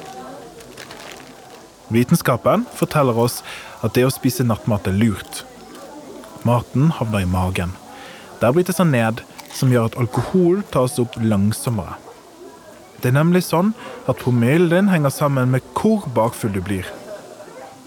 Vitenskapen 1.93 2.65
forteller 2.75 3.19
oss 3.21 3.43
at 3.85 3.95
det 3.95 4.07
å 4.07 4.15
spise 4.15 4.47
nattmat 4.47 4.89
er 4.91 4.97
lurt. 4.97 5.45
Maten 6.47 6.91
havner 6.99 7.23
i 7.23 7.31
magen. 7.31 7.77
Der 8.41 8.53
brytes 8.57 8.81
den 8.81 8.95
ned, 8.95 9.23
som 9.55 9.71
gjør 9.73 9.91
at 9.91 10.01
alkohol 10.01 10.65
tas 10.73 10.99
opp 11.03 11.15
langsommere. 11.21 12.01
Det 13.03 13.11
er 13.11 13.19
nemlig 13.19 13.45
sånn 13.47 13.75
at 14.09 14.21
promillen 14.23 14.71
din 14.73 14.89
henger 14.93 15.13
sammen 15.13 15.53
med 15.53 15.65
hvor 15.77 16.07
bakfull 16.17 16.55
du 16.55 16.63
blir. 16.65 16.87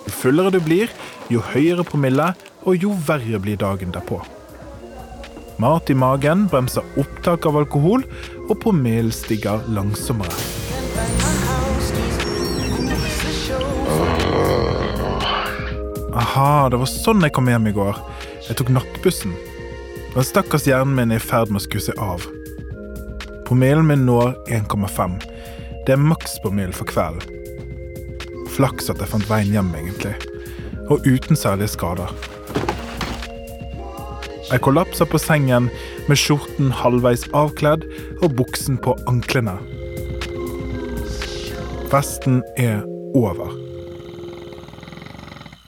Jo 0.05 0.13
fullere 0.13 0.53
du 0.53 0.59
blir, 0.63 0.91
jo 1.29 1.41
høyere 1.51 1.85
promille, 1.85 2.31
og 2.67 2.83
jo 2.83 2.93
verre 3.07 3.39
blir 3.41 3.59
dagen 3.59 3.93
derpå. 3.95 4.21
Mat 5.59 5.89
i 5.91 5.95
magen 5.97 6.45
bremser 6.47 6.85
opptak 6.99 7.45
av 7.49 7.57
alkohol, 7.59 8.05
og 8.47 8.55
promillen 8.63 9.11
stiger 9.11 9.65
langsommere. 9.67 10.31
Aha, 16.19 16.69
det 16.71 16.79
var 16.79 16.89
sånn 16.89 17.23
jeg 17.25 17.35
kom 17.35 17.49
hjem 17.51 17.69
i 17.69 17.75
går. 17.75 17.99
Jeg 18.47 18.59
tok 18.59 18.71
nattbussen. 18.73 19.35
Den 20.15 20.25
stakkars 20.25 20.65
hjernen 20.67 20.95
min 20.97 21.13
er 21.13 21.21
i 21.21 21.23
ferd 21.23 21.51
med 21.51 21.61
å 21.61 21.67
skru 21.67 21.83
seg 21.83 21.99
av. 22.01 22.25
Promillen 23.49 23.87
min 23.89 24.03
når 24.05 24.35
1,5. 24.53 25.15
Det 25.85 25.95
er 25.95 26.01
makspromille 26.05 26.75
for 26.77 26.85
kvelden. 26.85 27.23
Flaks 28.53 28.91
at 28.93 29.01
jeg 29.01 29.09
fant 29.09 29.25
veien 29.25 29.49
hjem, 29.55 29.71
egentlig. 29.73 30.11
Og 30.93 31.01
uten 31.01 31.33
særlige 31.33 31.71
skader. 31.73 32.13
Jeg 34.51 34.61
kollapser 34.61 35.09
på 35.09 35.17
sengen 35.17 35.71
med 36.05 36.21
skjorten 36.21 36.69
halvveis 36.77 37.25
avkledd 37.33 37.89
og 38.21 38.37
buksen 38.37 38.77
på 38.77 38.93
anklene. 39.09 39.57
Festen 41.89 42.43
er 42.53 42.85
over. 43.17 43.49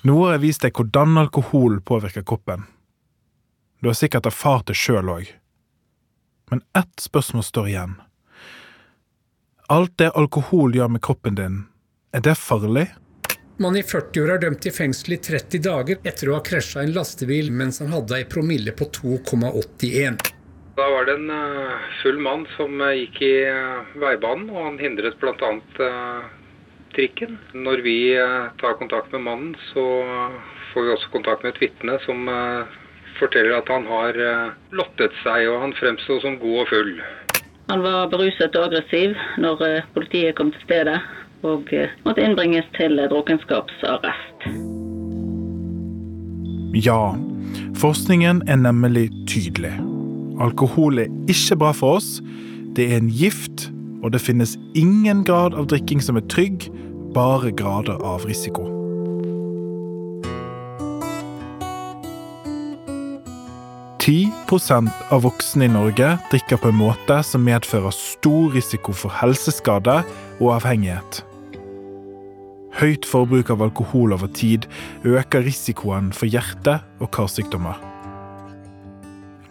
Nå 0.06 0.22
har 0.22 0.38
jeg 0.38 0.46
vist 0.46 0.70
deg 0.70 0.78
hvordan 0.78 1.18
alkohol 1.26 1.82
påvirker 1.82 2.30
kroppen. 2.30 2.70
Du 3.82 3.90
har 3.90 3.98
sikkert 3.98 4.30
erfart 4.30 4.70
det 4.70 4.78
sjøl 4.78 5.16
òg. 5.18 5.41
Men 6.52 6.62
ett 6.78 7.00
spørsmål 7.00 7.44
står 7.48 7.68
igjen. 7.68 7.94
Alt 9.72 9.94
det 10.02 10.10
alkohol 10.20 10.76
gjør 10.76 10.90
med 10.92 11.02
kroppen 11.06 11.38
din, 11.40 11.62
er 12.12 12.24
det 12.26 12.36
farlig? 12.36 12.90
Mann 13.62 13.78
i 13.80 13.84
40-åra 13.86 14.36
er 14.36 14.42
dømt 14.42 14.60
til 14.66 14.74
fengsel 14.76 15.16
i 15.16 15.20
30 15.24 15.62
dager 15.64 16.02
etter 16.10 16.32
å 16.32 16.36
ha 16.36 16.44
krasja 16.44 16.82
en 16.84 16.92
lastebil 16.96 17.52
mens 17.56 17.80
han 17.80 17.94
hadde 17.96 18.18
ei 18.18 18.28
promille 18.28 18.74
på 18.76 18.90
2,81. 18.98 20.20
Da 20.76 20.88
var 20.90 21.08
det 21.08 21.16
en 21.20 21.32
eh, 21.36 21.88
full 22.02 22.20
mann 22.26 22.44
som 22.58 22.82
eh, 22.82 22.98
gikk 23.04 23.22
i 23.28 23.34
eh, 23.48 23.96
veibanen, 24.02 24.50
og 24.50 24.66
han 24.66 24.80
hindret 24.82 25.20
bl.a. 25.22 25.52
trikken. 26.96 27.38
Når 27.54 27.84
vi 27.86 27.96
tar 28.60 28.80
kontakt 28.80 29.12
med 29.16 29.24
mannen, 29.30 29.56
så 29.72 29.86
får 30.74 30.88
vi 30.88 30.94
også 30.96 31.12
kontakt 31.14 31.46
med 31.46 31.54
et 31.54 31.62
vitne 31.68 31.96
som 32.04 32.28
forteller 33.22 33.58
at 33.62 33.70
han 33.72 33.86
har 33.88 34.18
lottet 34.76 35.16
seg, 35.22 35.48
og 35.52 35.62
han 35.64 35.76
fremsto 35.80 36.20
som 36.24 36.40
god 36.42 36.64
og 36.66 36.72
full. 36.74 36.94
Han 37.72 37.84
var 37.86 38.10
beruset 38.12 38.56
og 38.60 38.68
aggressiv 38.68 39.14
når 39.40 39.86
politiet 39.96 40.36
kom 40.36 40.52
til 40.52 40.66
stedet, 40.66 40.98
og 41.48 41.70
måtte 42.06 42.26
innbringes 42.26 42.68
til 42.76 43.00
drukkenskapsarrest. 43.14 44.50
Ja, 46.76 47.14
forskningen 47.78 48.44
er 48.48 48.56
nemlig 48.56 49.10
tydelig. 49.28 49.74
Alkohol 50.42 51.00
er 51.00 51.10
ikke 51.30 51.58
bra 51.64 51.72
for 51.72 52.02
oss. 52.02 52.22
Det 52.76 52.92
er 52.92 52.98
en 52.98 53.10
gift, 53.10 53.70
og 54.04 54.14
det 54.14 54.22
finnes 54.22 54.58
ingen 54.76 55.26
grad 55.28 55.54
av 55.54 55.68
drikking 55.72 56.04
som 56.04 56.20
er 56.20 56.28
trygg, 56.32 56.70
bare 57.14 57.52
grader 57.52 58.00
av 58.04 58.26
risiko. 58.26 58.81
Ti 64.12 64.26
prosent 64.44 64.92
av 65.08 65.22
voksne 65.24 65.70
i 65.70 65.72
Norge 65.72 66.08
drikker 66.34 66.58
på 66.60 66.68
en 66.68 66.76
måte 66.82 67.22
som 67.24 67.46
medfører 67.48 67.94
stor 67.96 68.50
risiko 68.52 68.92
for 68.92 69.14
helseskade 69.22 69.94
og 70.42 70.50
avhengighet. 70.58 71.22
Høyt 72.82 73.08
forbruk 73.08 73.54
av 73.56 73.64
alkohol 73.64 74.12
over 74.18 74.28
tid 74.36 74.68
øker 75.08 75.46
risikoen 75.48 76.12
for 76.12 76.28
hjerte- 76.28 76.82
og 77.00 77.08
karsykdommer. 77.16 77.80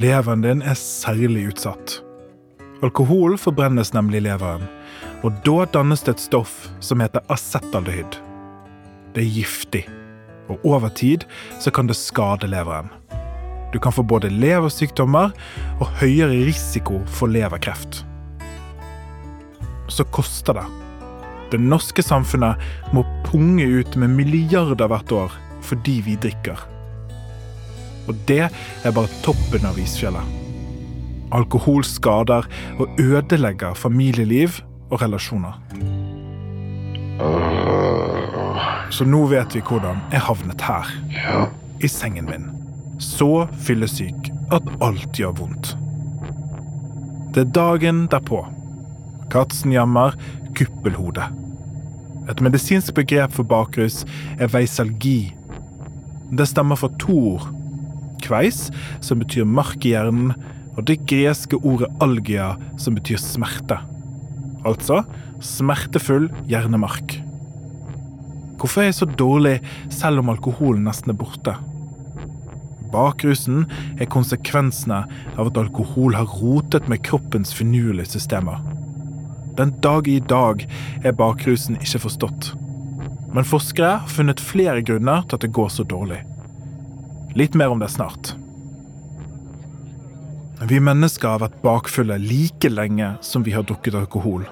Leveren 0.04 0.44
din 0.44 0.60
er 0.60 0.76
særlig 0.76 1.54
utsatt. 1.54 1.96
Alkohol 2.84 3.40
forbrennes 3.40 3.94
nemlig 3.96 4.20
i 4.20 4.28
leveren, 4.28 4.68
og 5.24 5.40
da 5.48 5.64
dannes 5.72 6.04
det 6.04 6.18
et 6.18 6.28
stoff 6.28 6.66
som 6.84 7.00
heter 7.00 7.24
acetaldehyd. 7.32 8.20
Det 9.16 9.24
er 9.24 9.36
giftig, 9.40 9.86
og 10.52 10.60
over 10.76 10.92
tid 10.92 11.24
så 11.56 11.72
kan 11.72 11.88
det 11.88 11.96
skade 11.96 12.52
leveren. 12.52 12.99
Du 13.72 13.78
kan 13.78 13.94
få 13.94 14.02
både 14.02 14.30
leversykdommer 14.32 15.30
og 15.80 15.86
høyere 16.00 16.44
risiko 16.48 17.00
for 17.06 17.30
leverkreft. 17.30 18.02
Så 19.90 20.06
koster 20.14 20.58
det. 20.58 20.66
Det 21.50 21.58
norske 21.60 22.02
samfunnet 22.02 22.60
må 22.94 23.04
punge 23.26 23.66
ut 23.66 23.96
med 23.98 24.14
milliarder 24.14 24.90
hvert 24.90 25.14
år 25.14 25.38
fordi 25.66 25.98
vi 26.06 26.16
drikker. 26.18 26.58
Og 28.08 28.18
det 28.26 28.46
er 28.48 28.94
bare 28.94 29.10
toppen 29.22 29.66
av 29.66 29.78
isfjellet. 29.78 30.38
Alkohol 31.34 31.84
skader 31.86 32.46
og 32.82 33.02
ødelegger 33.02 33.76
familieliv 33.78 34.62
og 34.90 35.02
relasjoner. 35.02 35.58
Så 38.90 39.06
nå 39.06 39.26
vet 39.30 39.54
vi 39.54 39.62
hvordan 39.62 40.00
jeg 40.10 40.26
havnet 40.26 40.64
her. 40.66 40.96
Ja. 41.14 41.44
I 41.80 41.88
sengen 41.88 42.26
min. 42.26 42.59
Så 43.00 43.46
fyllesyk 43.64 44.28
at 44.52 44.66
alt 44.84 45.16
gjør 45.16 45.32
vondt. 45.40 45.74
Det 47.32 47.46
er 47.46 47.52
dagen 47.54 48.04
derpå. 48.12 48.42
Katzenjammer, 49.32 50.16
kuppelhode. 50.58 51.24
Et 52.28 52.42
medisinsk 52.44 52.92
begrep 52.98 53.32
for 53.32 53.48
bakrus 53.48 54.02
er 54.36 54.50
veisalgi. 54.52 55.32
Det 56.30 56.48
stemmer 56.50 56.78
for 56.78 56.92
to 57.00 57.16
ord. 57.32 57.48
Kveis, 58.20 58.68
som 59.00 59.22
betyr 59.22 59.48
mark 59.48 59.80
i 59.86 59.94
hjernen, 59.94 60.34
og 60.76 60.84
det 60.90 61.00
greske 61.08 61.56
ordet 61.64 61.88
algia, 62.04 62.52
som 62.78 62.98
betyr 62.98 63.18
smerte. 63.22 63.80
Altså 64.66 65.00
smertefull 65.40 66.28
hjernemark. 66.50 67.16
Hvorfor 68.60 68.82
er 68.82 68.90
jeg 68.90 69.00
så 69.00 69.08
dårlig 69.08 69.56
selv 69.88 70.20
om 70.20 70.34
alkoholen 70.34 70.84
nesten 70.84 71.14
er 71.14 71.20
borte? 71.22 71.56
Bakrusen 72.92 73.66
er 74.00 74.10
konsekvensene 74.10 75.04
av 75.36 75.50
at 75.50 75.60
alkohol 75.60 76.16
har 76.18 76.30
rotet 76.40 76.88
med 76.90 77.04
kroppens 77.06 77.54
finurlige 77.54 78.16
systemer. 78.16 78.58
Den 79.58 79.74
dag 79.84 80.08
i 80.08 80.20
dag 80.20 80.66
er 81.04 81.16
bakrusen 81.16 81.78
ikke 81.80 82.04
forstått. 82.06 82.52
Men 83.34 83.46
forskere 83.46 83.96
har 84.02 84.10
funnet 84.10 84.42
flere 84.42 84.82
grunner 84.82 85.26
til 85.26 85.38
at 85.38 85.44
det 85.44 85.54
går 85.54 85.68
så 85.70 85.86
dårlig. 85.86 86.22
Litt 87.38 87.54
mer 87.54 87.70
om 87.70 87.82
det 87.82 87.90
snart. 87.92 88.34
Vi 90.60 90.80
mennesker 90.82 91.28
har 91.28 91.40
vært 91.44 91.62
bakfulle 91.62 92.18
like 92.20 92.68
lenge 92.68 93.14
som 93.24 93.46
vi 93.46 93.54
har 93.54 93.64
drukket 93.64 93.96
alkohol. 93.96 94.42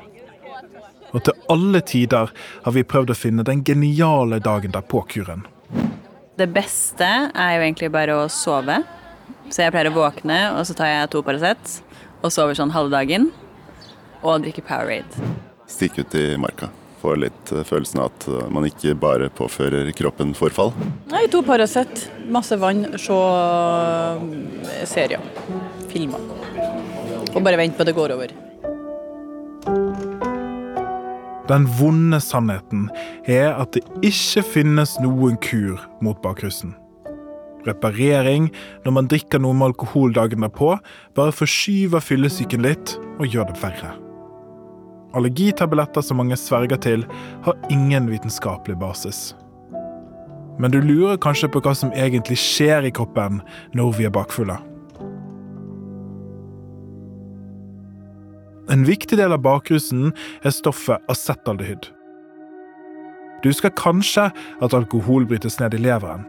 Og 1.13 1.25
til 1.25 1.37
alle 1.53 1.81
tider 1.85 2.31
har 2.65 2.77
vi 2.77 2.87
prøvd 2.87 3.13
å 3.13 3.19
finne 3.19 3.45
den 3.45 3.65
geniale 3.65 4.39
dagen 4.45 4.73
derpå-kuren. 4.73 5.47
Det 6.39 6.47
beste 6.55 7.07
er 7.35 7.55
jo 7.57 7.63
egentlig 7.65 7.89
bare 7.91 8.15
å 8.15 8.27
sove. 8.31 8.77
Så 9.51 9.65
jeg 9.65 9.73
pleier 9.75 9.89
å 9.91 9.97
våkne, 9.97 10.37
og 10.55 10.67
så 10.69 10.77
tar 10.77 10.93
jeg 10.93 11.11
to 11.11 11.23
Paracet 11.27 11.79
og 12.23 12.31
sover 12.31 12.55
sånn 12.55 12.71
halve 12.71 12.95
dagen. 12.95 13.31
Og 14.23 14.45
drikker 14.45 14.63
Powerade. 14.69 15.31
Stikke 15.71 16.05
ut 16.05 16.15
i 16.19 16.29
marka. 16.39 16.71
Få 17.03 17.17
litt 17.19 17.53
eh, 17.55 17.65
følelsen 17.67 18.03
av 18.03 18.13
at 18.13 18.27
eh, 18.31 18.47
man 18.55 18.67
ikke 18.67 18.95
bare 18.99 19.31
påfører 19.35 19.91
kroppen 19.99 20.31
forfall. 20.39 20.73
Nei, 21.11 21.25
to 21.31 21.43
Paracet, 21.47 22.07
masse 22.31 22.59
vann, 22.59 22.87
se 22.99 23.19
eh, 23.19 24.85
serier. 24.91 25.23
Filmer. 25.91 26.23
Og 27.35 27.43
bare 27.43 27.59
vente 27.59 27.79
på 27.79 27.87
at 27.87 27.91
det 27.91 27.99
går 27.99 28.15
over. 28.15 28.35
Den 31.49 31.65
vonde 31.79 32.21
sannheten 32.21 32.91
er 33.25 33.55
at 33.57 33.73
det 33.73 33.85
ikke 34.05 34.45
finnes 34.45 34.99
noen 35.01 35.39
kur 35.41 35.81
mot 36.05 36.21
bakrusen. 36.25 36.75
Reparering 37.67 38.51
når 38.85 38.95
man 38.95 39.09
drikker 39.11 39.41
noe 39.43 39.57
med 39.57 39.73
alkohol 39.73 40.13
dagen 40.17 40.45
derpå, 40.45 40.75
bare 41.17 41.35
forskyver 41.35 42.05
fyllesyken 42.05 42.65
litt 42.65 42.95
og 43.19 43.27
gjør 43.33 43.49
det 43.51 43.59
verre. 43.63 43.95
Allergitabletter 45.17 46.05
som 46.05 46.21
mange 46.21 46.37
sverger 46.37 46.81
til, 46.85 47.05
har 47.45 47.57
ingen 47.73 48.11
vitenskapelig 48.13 48.77
basis. 48.79 49.33
Men 50.61 50.75
du 50.75 50.83
lurer 50.83 51.21
kanskje 51.23 51.49
på 51.49 51.63
hva 51.65 51.73
som 51.77 51.95
egentlig 51.97 52.37
skjer 52.43 52.89
i 52.89 52.93
kroppen 52.95 53.41
når 53.79 53.95
vi 53.97 54.09
er 54.09 54.13
bakfulle. 54.15 54.59
En 58.69 58.85
viktig 58.85 59.17
del 59.17 59.33
av 59.33 59.41
bakrusen 59.45 60.11
er 60.45 60.53
stoffet 60.53 61.05
acetaldehyd. 61.09 61.89
Du 63.43 63.49
husker 63.49 63.73
kanskje 63.79 64.27
at 64.61 64.75
alkohol 64.77 65.25
brytes 65.29 65.57
ned 65.61 65.77
i 65.79 65.81
leveren. 65.81 66.27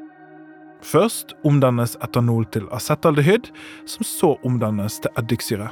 Først 0.85 1.33
omdannes 1.43 1.97
etanol 2.05 2.45
til 2.53 2.69
acetaldehyd, 2.71 3.49
som 3.89 4.07
så 4.07 4.33
omdannes 4.47 5.01
til 5.03 5.11
eddiksyre. 5.19 5.67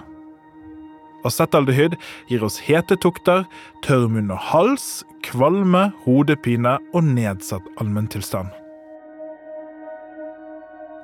Acetaldehyd 1.27 1.95
gir 2.27 2.43
oss 2.43 2.59
hetetokter, 2.63 3.45
tørr 3.85 4.07
munn 4.11 4.33
og 4.33 4.41
hals, 4.51 5.05
kvalme, 5.23 5.87
hodepine 6.03 6.77
og 6.91 7.07
nedsatt 7.07 7.63
allmenntilstand. 7.79 8.51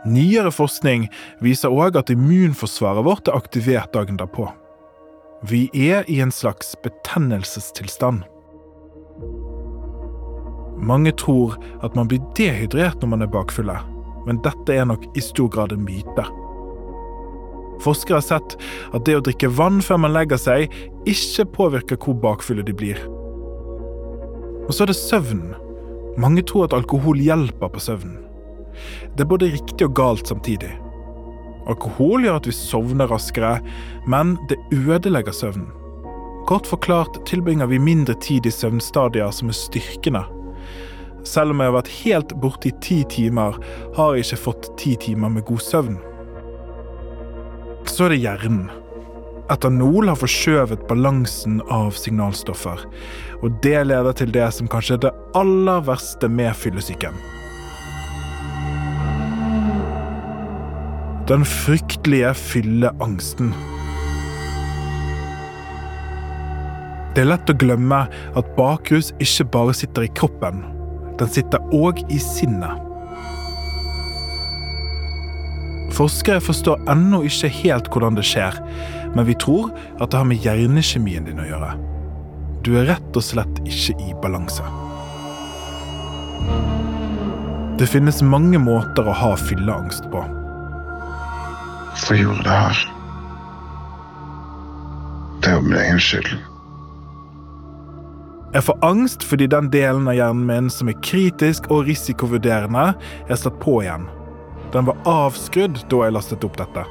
Nyere 0.03 0.51
forskning 0.51 1.07
viser 1.43 1.71
òg 1.71 1.95
at 2.01 2.11
immunforsvaret 2.11 3.07
vårt 3.07 3.31
er 3.31 3.39
aktivert 3.39 3.95
dagen 3.95 4.19
derpå. 4.19 4.49
Vi 5.49 5.69
er 5.73 6.05
i 6.07 6.21
en 6.23 6.31
slags 6.31 6.75
betennelsestilstand. 6.83 8.21
Mange 10.79 11.11
tror 11.19 11.57
at 11.83 11.97
man 11.99 12.07
blir 12.07 12.23
dehydrert 12.37 13.01
når 13.01 13.11
man 13.11 13.25
er 13.25 13.31
bakfulle, 13.31 13.75
men 14.23 14.39
dette 14.45 14.71
er 14.71 14.87
nok 14.87 15.03
i 15.19 15.23
stor 15.23 15.49
grad 15.51 15.75
en 15.75 15.83
myte. 15.83 16.25
Forskere 17.83 18.21
har 18.21 18.23
sett 18.23 18.55
at 18.95 19.03
det 19.03 19.17
å 19.19 19.25
drikke 19.25 19.51
vann 19.51 19.81
før 19.83 19.99
man 20.05 20.15
legger 20.15 20.39
seg, 20.39 20.71
ikke 21.03 21.49
påvirker 21.57 21.99
hvor 21.99 22.15
bakfulle 22.23 22.63
de 22.63 22.75
blir. 22.79 23.03
Og 24.63 24.71
så 24.71 24.85
er 24.85 24.93
det 24.93 24.99
søvnen. 25.01 25.57
Mange 26.15 26.45
tror 26.47 26.69
at 26.69 26.77
alkohol 26.77 27.19
hjelper 27.19 27.73
på 27.73 27.83
søvnen. 27.83 28.21
Det 29.17 29.25
er 29.25 29.31
både 29.35 29.51
riktig 29.51 29.89
og 29.89 29.95
galt 29.99 30.31
samtidig. 30.31 30.71
Alkohol 31.69 32.25
gjør 32.25 32.41
at 32.41 32.49
vi 32.49 32.55
sovner 32.55 33.09
raskere, 33.11 33.57
men 34.09 34.35
det 34.49 34.59
ødelegger 34.75 35.35
søvnen. 35.35 35.71
Kort 36.47 36.67
forklart 36.67 37.21
tilbringer 37.29 37.69
vi 37.71 37.79
mindre 37.79 38.15
tid 38.19 38.45
i 38.45 38.51
søvnstadier 38.51 39.31
som 39.31 39.51
er 39.51 39.55
styrkende. 39.55 40.23
Selv 41.23 41.53
om 41.53 41.61
jeg 41.61 41.71
har 41.71 41.77
vært 41.77 41.91
helt 42.01 42.33
borte 42.43 42.67
i 42.67 42.77
ti 42.83 42.97
timer, 43.07 43.55
har 43.95 44.15
jeg 44.15 44.25
ikke 44.25 44.41
fått 44.49 44.73
ti 44.79 44.97
timer 44.99 45.31
med 45.31 45.45
god 45.47 45.63
søvn. 45.63 45.99
Så 47.87 48.07
er 48.07 48.15
det 48.15 48.23
hjernen. 48.25 48.65
Etanol 49.51 50.07
har 50.11 50.19
forskjøvet 50.19 50.83
balansen 50.87 51.61
av 51.71 51.95
signalstoffer, 51.99 52.83
og 53.43 53.55
det 53.63 53.79
leder 53.87 54.15
til 54.19 54.35
det 54.35 54.49
som 54.55 54.71
kanskje 54.71 54.97
er 54.97 55.05
det 55.07 55.15
aller 55.39 55.83
verste 55.87 56.31
med 56.31 56.55
fyllesyken. 56.59 57.15
Den 61.27 61.45
fryktelige 61.45 62.33
fylleangsten. 62.35 63.53
Det 67.15 67.23
er 67.23 67.29
lett 67.29 67.47
å 67.47 67.55
glemme 67.55 68.01
at 68.35 68.49
bakrus 68.57 69.13
ikke 69.23 69.45
bare 69.53 69.75
sitter 69.77 70.03
i 70.03 70.11
kroppen. 70.19 70.65
Den 71.21 71.31
sitter 71.31 71.63
òg 71.71 72.03
i 72.11 72.19
sinnet. 72.19 72.75
Forskere 75.95 76.43
forstår 76.43 76.83
ennå 76.91 77.21
ikke 77.23 77.53
helt 77.61 77.87
hvordan 77.93 78.19
det 78.19 78.27
skjer, 78.27 78.59
men 79.15 79.23
vi 79.29 79.39
tror 79.39 79.71
at 80.01 80.11
det 80.11 80.19
har 80.19 80.27
med 80.27 80.43
hjernekjemien 80.43 81.31
din 81.31 81.39
å 81.39 81.47
gjøre. 81.47 81.73
Du 82.67 82.73
er 82.81 82.89
rett 82.91 83.15
og 83.15 83.23
slett 83.23 83.63
ikke 83.63 83.95
i 83.95 84.11
balanse. 84.19 84.67
Det 87.79 87.87
finnes 87.87 88.25
mange 88.27 88.59
måter 88.59 89.07
å 89.07 89.19
ha 89.23 89.35
fylleangst 89.39 90.11
på. 90.11 90.27
Hvorfor 91.93 92.15
gjorde 92.15 92.43
det 92.43 92.49
her? 92.49 92.79
Det 95.41 95.51
er 95.51 95.53
jo 95.53 95.61
min 95.61 95.77
egen 95.77 95.99
skyld. 95.99 96.31
Jeg 98.53 98.63
får 98.63 98.77
angst 98.85 99.23
fordi 99.25 99.45
den 99.49 99.69
delen 99.73 100.07
av 100.09 100.17
hjernen 100.17 100.47
min 100.49 100.69
som 100.73 100.89
er 100.89 100.97
kritisk 101.05 101.69
og 101.69 101.85
risikovurderende, 101.85 102.93
er 103.29 103.37
satt 103.37 103.59
på 103.61 103.79
igjen. 103.83 104.07
Den 104.73 104.89
var 104.89 104.97
avskrudd 105.05 105.83
da 105.89 106.01
jeg 106.05 106.15
lastet 106.17 106.45
opp 106.45 106.57
dette. 106.57 106.85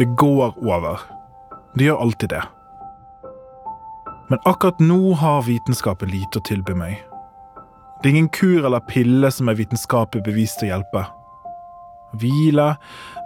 Det 0.00 0.08
går 0.16 0.56
over. 0.64 1.04
Det 1.76 1.84
gjør 1.84 2.00
alltid 2.06 2.32
det. 2.32 2.42
Men 4.32 4.40
akkurat 4.48 4.80
nå 4.80 5.14
har 5.20 5.44
vitenskapen 5.44 6.08
lite 6.08 6.40
å 6.40 6.48
tilby 6.48 6.72
meg. 6.72 7.09
Det 8.00 8.08
er 8.08 8.14
ingen 8.14 8.28
kur 8.32 8.64
eller 8.64 8.80
pille 8.88 9.28
som 9.28 9.50
er 9.52 9.58
vitenskapelig 9.58 10.24
bevist 10.24 10.62
å 10.64 10.70
hjelpe. 10.70 11.02
Hvile, 12.16 12.70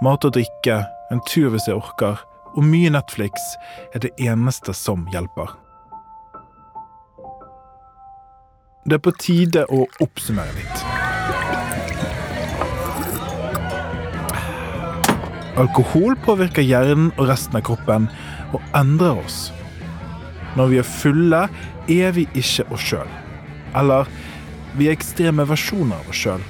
mat 0.03 0.27
og 0.27 0.35
drikke, 0.35 0.81
en 1.15 1.21
tur 1.31 1.53
hvis 1.55 1.69
jeg 1.71 1.79
orker, 1.79 2.19
og 2.59 2.67
mye 2.67 2.91
Netflix 2.91 3.33
er 3.95 4.03
det 4.03 4.11
eneste 4.19 4.75
som 4.75 5.07
hjelper. 5.15 5.55
Det 8.85 8.99
er 8.99 9.05
på 9.07 9.15
tide 9.23 9.63
å 9.71 9.85
oppsummere 10.03 10.59
litt. 10.59 10.83
Alkohol 15.63 16.19
påvirker 16.27 16.67
hjernen 16.67 17.13
og 17.15 17.31
resten 17.31 17.55
av 17.61 17.63
kroppen 17.71 18.11
og 18.51 18.59
endrer 18.75 19.23
oss. 19.23 19.53
Når 20.59 20.75
vi 20.75 20.83
er 20.83 20.95
fulle, 20.99 21.47
er 21.87 22.15
vi 22.19 22.27
ikke 22.35 22.67
oss 22.75 22.91
sjøl. 22.91 23.19
Eller 23.79 24.11
vi 24.79 24.89
er 24.89 24.97
ekstreme 24.97 25.47
versjoner 25.49 26.01
av 26.01 26.11
oss 26.11 26.23
sjøl, 26.25 26.43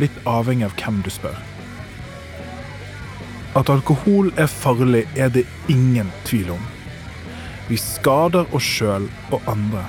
litt 0.00 0.16
avhengig 0.28 0.68
av 0.68 0.74
hvem 0.80 1.00
du 1.04 1.10
spør. 1.12 1.38
At 3.58 3.70
alkohol 3.72 4.30
er 4.38 4.50
farlig, 4.50 5.06
er 5.18 5.32
det 5.34 5.46
ingen 5.72 6.10
tvil 6.28 6.52
om. 6.54 6.66
Vi 7.70 7.78
skader 7.80 8.46
oss 8.54 8.66
sjøl 8.66 9.08
og 9.34 9.48
andre. 9.50 9.86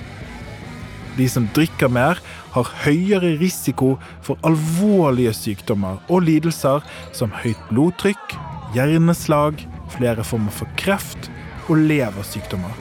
De 1.17 1.27
som 1.29 1.47
drikker 1.55 1.91
mer, 1.91 2.19
har 2.51 2.71
høyere 2.83 3.35
risiko 3.39 3.93
for 4.23 4.39
alvorlige 4.47 5.33
sykdommer 5.35 5.99
og 6.11 6.25
lidelser 6.27 6.83
som 7.15 7.31
høyt 7.43 7.59
blodtrykk, 7.69 8.35
hjerneslag, 8.75 9.61
flere 9.95 10.23
former 10.27 10.51
for 10.55 10.71
kreft 10.79 11.29
og 11.69 11.79
leversykdommer. 11.87 12.73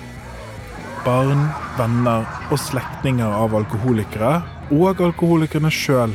Barn, 1.05 1.47
venner 1.79 2.27
og 2.51 2.59
slektninger 2.61 3.31
av 3.31 3.55
alkoholikere, 3.57 4.41
og 4.71 5.03
alkoholikerne 5.03 5.71
sjøl, 5.75 6.15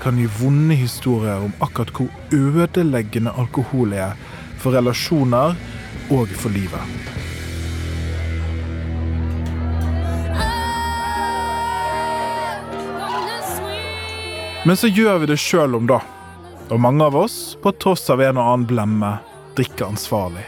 kan 0.00 0.16
gi 0.16 0.26
vonde 0.40 0.76
historier 0.80 1.44
om 1.44 1.52
akkurat 1.60 1.92
hvor 1.92 2.08
ødeleggende 2.32 3.34
alkohol 3.36 3.92
er 3.92 4.16
for 4.60 4.72
relasjoner 4.76 5.56
og 6.10 6.32
for 6.40 6.52
livet. 6.52 7.18
Men 14.64 14.76
så 14.76 14.88
gjør 14.88 15.22
vi 15.22 15.30
det 15.30 15.38
sjøl 15.40 15.74
om, 15.74 15.86
da. 15.88 16.02
Og 16.70 16.80
mange 16.80 17.04
av 17.04 17.16
oss, 17.16 17.56
på 17.62 17.72
tross 17.80 18.04
av 18.12 18.20
en 18.20 18.36
og 18.36 18.44
annen 18.44 18.66
blemme, 18.68 19.12
drikker 19.56 19.88
ansvarlig. 19.88 20.44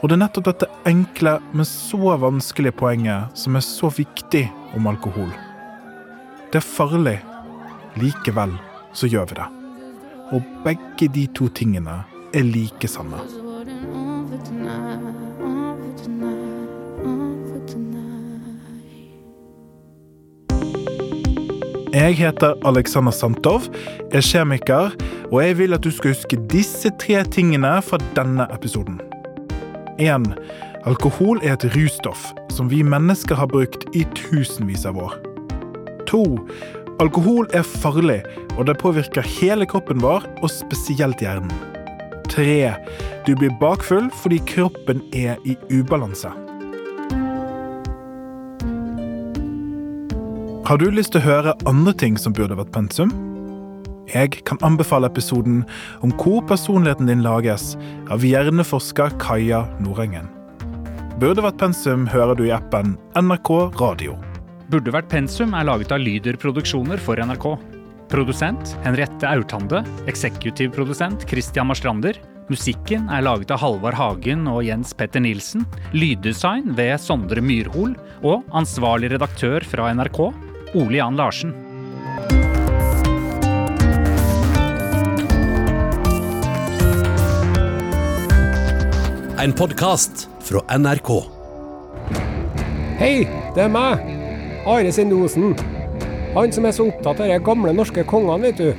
Og 0.00 0.08
det 0.08 0.16
er 0.16 0.22
nettopp 0.26 0.48
dette 0.50 0.68
enkle, 0.88 1.38
men 1.52 1.68
så 1.68 2.16
vanskelige 2.20 2.76
poenget 2.76 3.36
som 3.40 3.56
er 3.56 3.64
så 3.64 3.92
viktig 3.92 4.46
om 4.76 4.88
alkohol. 4.92 5.32
Det 6.50 6.58
er 6.58 6.66
farlig. 6.66 7.20
Likevel 7.94 8.56
så 8.92 9.06
gjør 9.06 9.28
vi 9.30 9.36
det. 9.38 9.44
Og 10.34 10.42
begge 10.64 11.06
de 11.14 11.28
to 11.38 11.46
tingene 11.54 12.00
er 12.34 12.42
like 12.42 12.88
sanne. 12.90 13.20
Jeg 21.94 22.18
heter 22.18 22.54
Alexander 22.66 23.14
Santov, 23.14 23.62
er 24.10 24.20
kjemiker, 24.20 24.90
og 25.30 25.42
jeg 25.44 25.58
vil 25.58 25.74
at 25.74 25.86
du 25.86 25.90
skal 25.94 26.14
huske 26.14 26.38
disse 26.50 26.90
tre 26.98 27.22
tingene 27.30 27.78
fra 27.82 27.98
denne 28.18 28.46
episoden. 28.54 29.00
1. 30.02 30.34
Alkohol 30.86 31.42
er 31.42 31.54
et 31.54 31.70
russtoff 31.76 32.30
som 32.50 32.70
vi 32.70 32.82
mennesker 32.82 33.38
har 33.38 33.50
brukt 33.50 33.86
i 33.94 34.06
tusenvis 34.18 34.86
av 34.86 34.98
år. 34.98 35.29
2. 36.10 36.24
Alkohol 37.00 37.46
er 37.56 37.64
farlig, 37.64 38.20
og 38.58 38.66
det 38.68 38.76
påvirker 38.82 39.24
hele 39.38 39.66
kroppen 39.66 40.02
vår, 40.02 40.26
og 40.42 40.50
spesielt 40.52 41.22
hjernen. 41.22 41.52
3. 42.30 42.74
Du 43.26 43.34
blir 43.34 43.54
bakfull 43.62 44.10
fordi 44.20 44.38
kroppen 44.46 45.02
er 45.16 45.40
i 45.48 45.56
ubalanse. 45.72 46.30
Har 50.70 50.78
du 50.78 50.86
lyst 50.94 51.16
til 51.16 51.18
å 51.18 51.26
høre 51.26 51.56
andre 51.66 51.96
ting 51.98 52.18
som 52.20 52.34
burde 52.36 52.54
vært 52.54 52.70
pensum? 52.76 53.10
Jeg 54.14 54.42
kan 54.46 54.58
anbefale 54.66 55.10
episoden 55.10 55.64
om 56.06 56.14
hvor 56.18 56.44
personligheten 56.46 57.10
din 57.10 57.26
lages, 57.26 57.74
av 58.10 58.22
hjerneforsker 58.26 59.18
Kaja 59.22 59.64
Nordengen. 59.82 60.30
Burde 61.18 61.42
vært 61.42 61.58
pensum 61.62 62.06
hører 62.10 62.38
du 62.38 62.46
i 62.46 62.54
appen 62.54 62.94
NRK 63.18 63.54
Radio. 63.82 64.18
Burde 64.70 64.92
vært 64.94 65.08
pensum 65.10 65.50
er 65.58 65.64
laget 65.66 65.90
av 65.90 65.98
Lyder 65.98 66.36
Produksjoner 66.38 67.00
for 67.02 67.18
NRK. 67.18 67.46
Produsent 68.10 68.76
Henriette 68.84 69.26
Aurtande. 69.26 69.80
Eksekutiv 70.10 70.70
produsent 70.76 71.24
Christian 71.26 71.66
Marstrander. 71.66 72.14
Musikken 72.50 73.08
er 73.10 73.24
laget 73.26 73.50
av 73.50 73.58
Halvard 73.64 73.98
Hagen 73.98 74.46
og 74.50 74.62
Jens 74.62 74.94
Petter 74.94 75.22
Nilsen. 75.24 75.64
Lyddesign 75.90 76.70
ved 76.78 76.94
Sondre 77.02 77.42
Myrhol. 77.42 77.96
Og 78.22 78.46
ansvarlig 78.54 79.10
redaktør 79.16 79.66
fra 79.66 79.90
NRK, 79.90 80.22
Ole 80.78 81.00
Jan 81.00 81.18
Larsen. 81.18 81.50
En 89.40 89.56
podkast 89.56 90.28
fra 90.46 90.62
NRK. 90.78 91.12
Hei, 93.02 93.14
det 93.56 93.66
er 93.66 93.74
meg. 93.74 94.19
Are 94.66 94.92
Sendosen. 94.92 95.54
Han 96.34 96.52
som 96.52 96.66
er 96.68 96.74
så 96.76 96.84
opptatt 96.90 97.20
av 97.22 97.30
de 97.30 97.38
gamle 97.44 97.72
norske 97.74 98.04
kongene, 98.08 98.50
vet 98.50 98.60
du. 98.60 98.74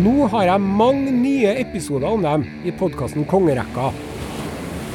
Nå 0.00 0.26
har 0.32 0.48
jeg 0.48 0.64
mange 0.64 1.12
nye 1.14 1.52
episoder 1.60 2.10
om 2.10 2.24
dem 2.26 2.46
i 2.66 2.74
podkasten 2.74 3.26
Kongerekka. 3.30 3.90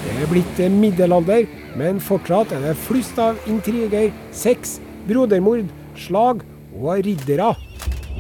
Det 0.04 0.17
er 0.19 0.30
blitt 0.32 0.60
middelalder, 0.71 1.47
men 1.80 2.04
fortsatt 2.04 2.51
er 2.56 2.67
det 2.67 2.75
flust 2.86 3.17
av 3.19 3.39
intriger, 3.49 4.12
sex, 4.36 4.78
brodermord, 5.08 5.71
slag 5.99 6.43
og 6.75 7.08
riddere. 7.08 7.54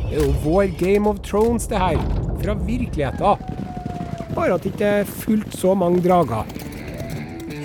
Det 0.05 0.15
er 0.15 0.23
jo 0.23 0.33
vår 0.45 0.71
Game 0.79 1.11
of 1.11 1.21
Thrones, 1.27 1.67
det 1.67 1.79
her. 1.81 1.99
Fra 2.39 2.55
virkeligheten. 2.65 3.45
Bare 4.35 4.55
at 4.55 4.63
det 4.63 4.73
ikke 4.73 4.97
er 5.01 5.13
fullt 5.23 5.55
så 5.59 5.75
mange 5.75 6.03
drager. 6.05 6.47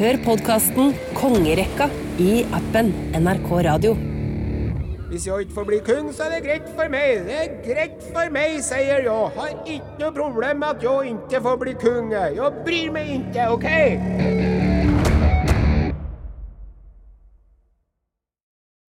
Hør 0.00 0.22
podkasten 0.24 0.94
Kongerekka 1.18 1.90
i 2.20 2.44
appen 2.52 2.92
NRK 3.16 3.50
Radio. 3.64 3.96
Hvis 5.10 5.26
jeg 5.26 5.40
ikke 5.40 5.54
får 5.54 5.64
bli 5.64 5.78
kung, 5.86 6.12
så 6.14 6.22
er 6.26 6.34
det 6.36 6.42
greit 6.44 6.68
for 6.76 6.92
meg. 6.92 7.24
Det 7.26 7.38
er 7.44 7.56
greit 7.64 8.04
for 8.12 8.30
meg, 8.30 8.60
sier 8.62 9.02
jeg. 9.06 9.08
Har 9.38 9.56
ikke 9.64 9.98
noe 10.04 10.12
problem 10.20 10.62
med 10.62 10.76
at 10.76 10.84
jeg 10.86 11.16
ikke 11.16 11.42
får 11.48 11.60
bli 11.64 11.76
kung. 11.80 12.12
Jeg 12.12 12.56
bryr 12.66 12.94
meg 12.94 13.14
ikke, 13.16 13.48
OK? 13.56 14.59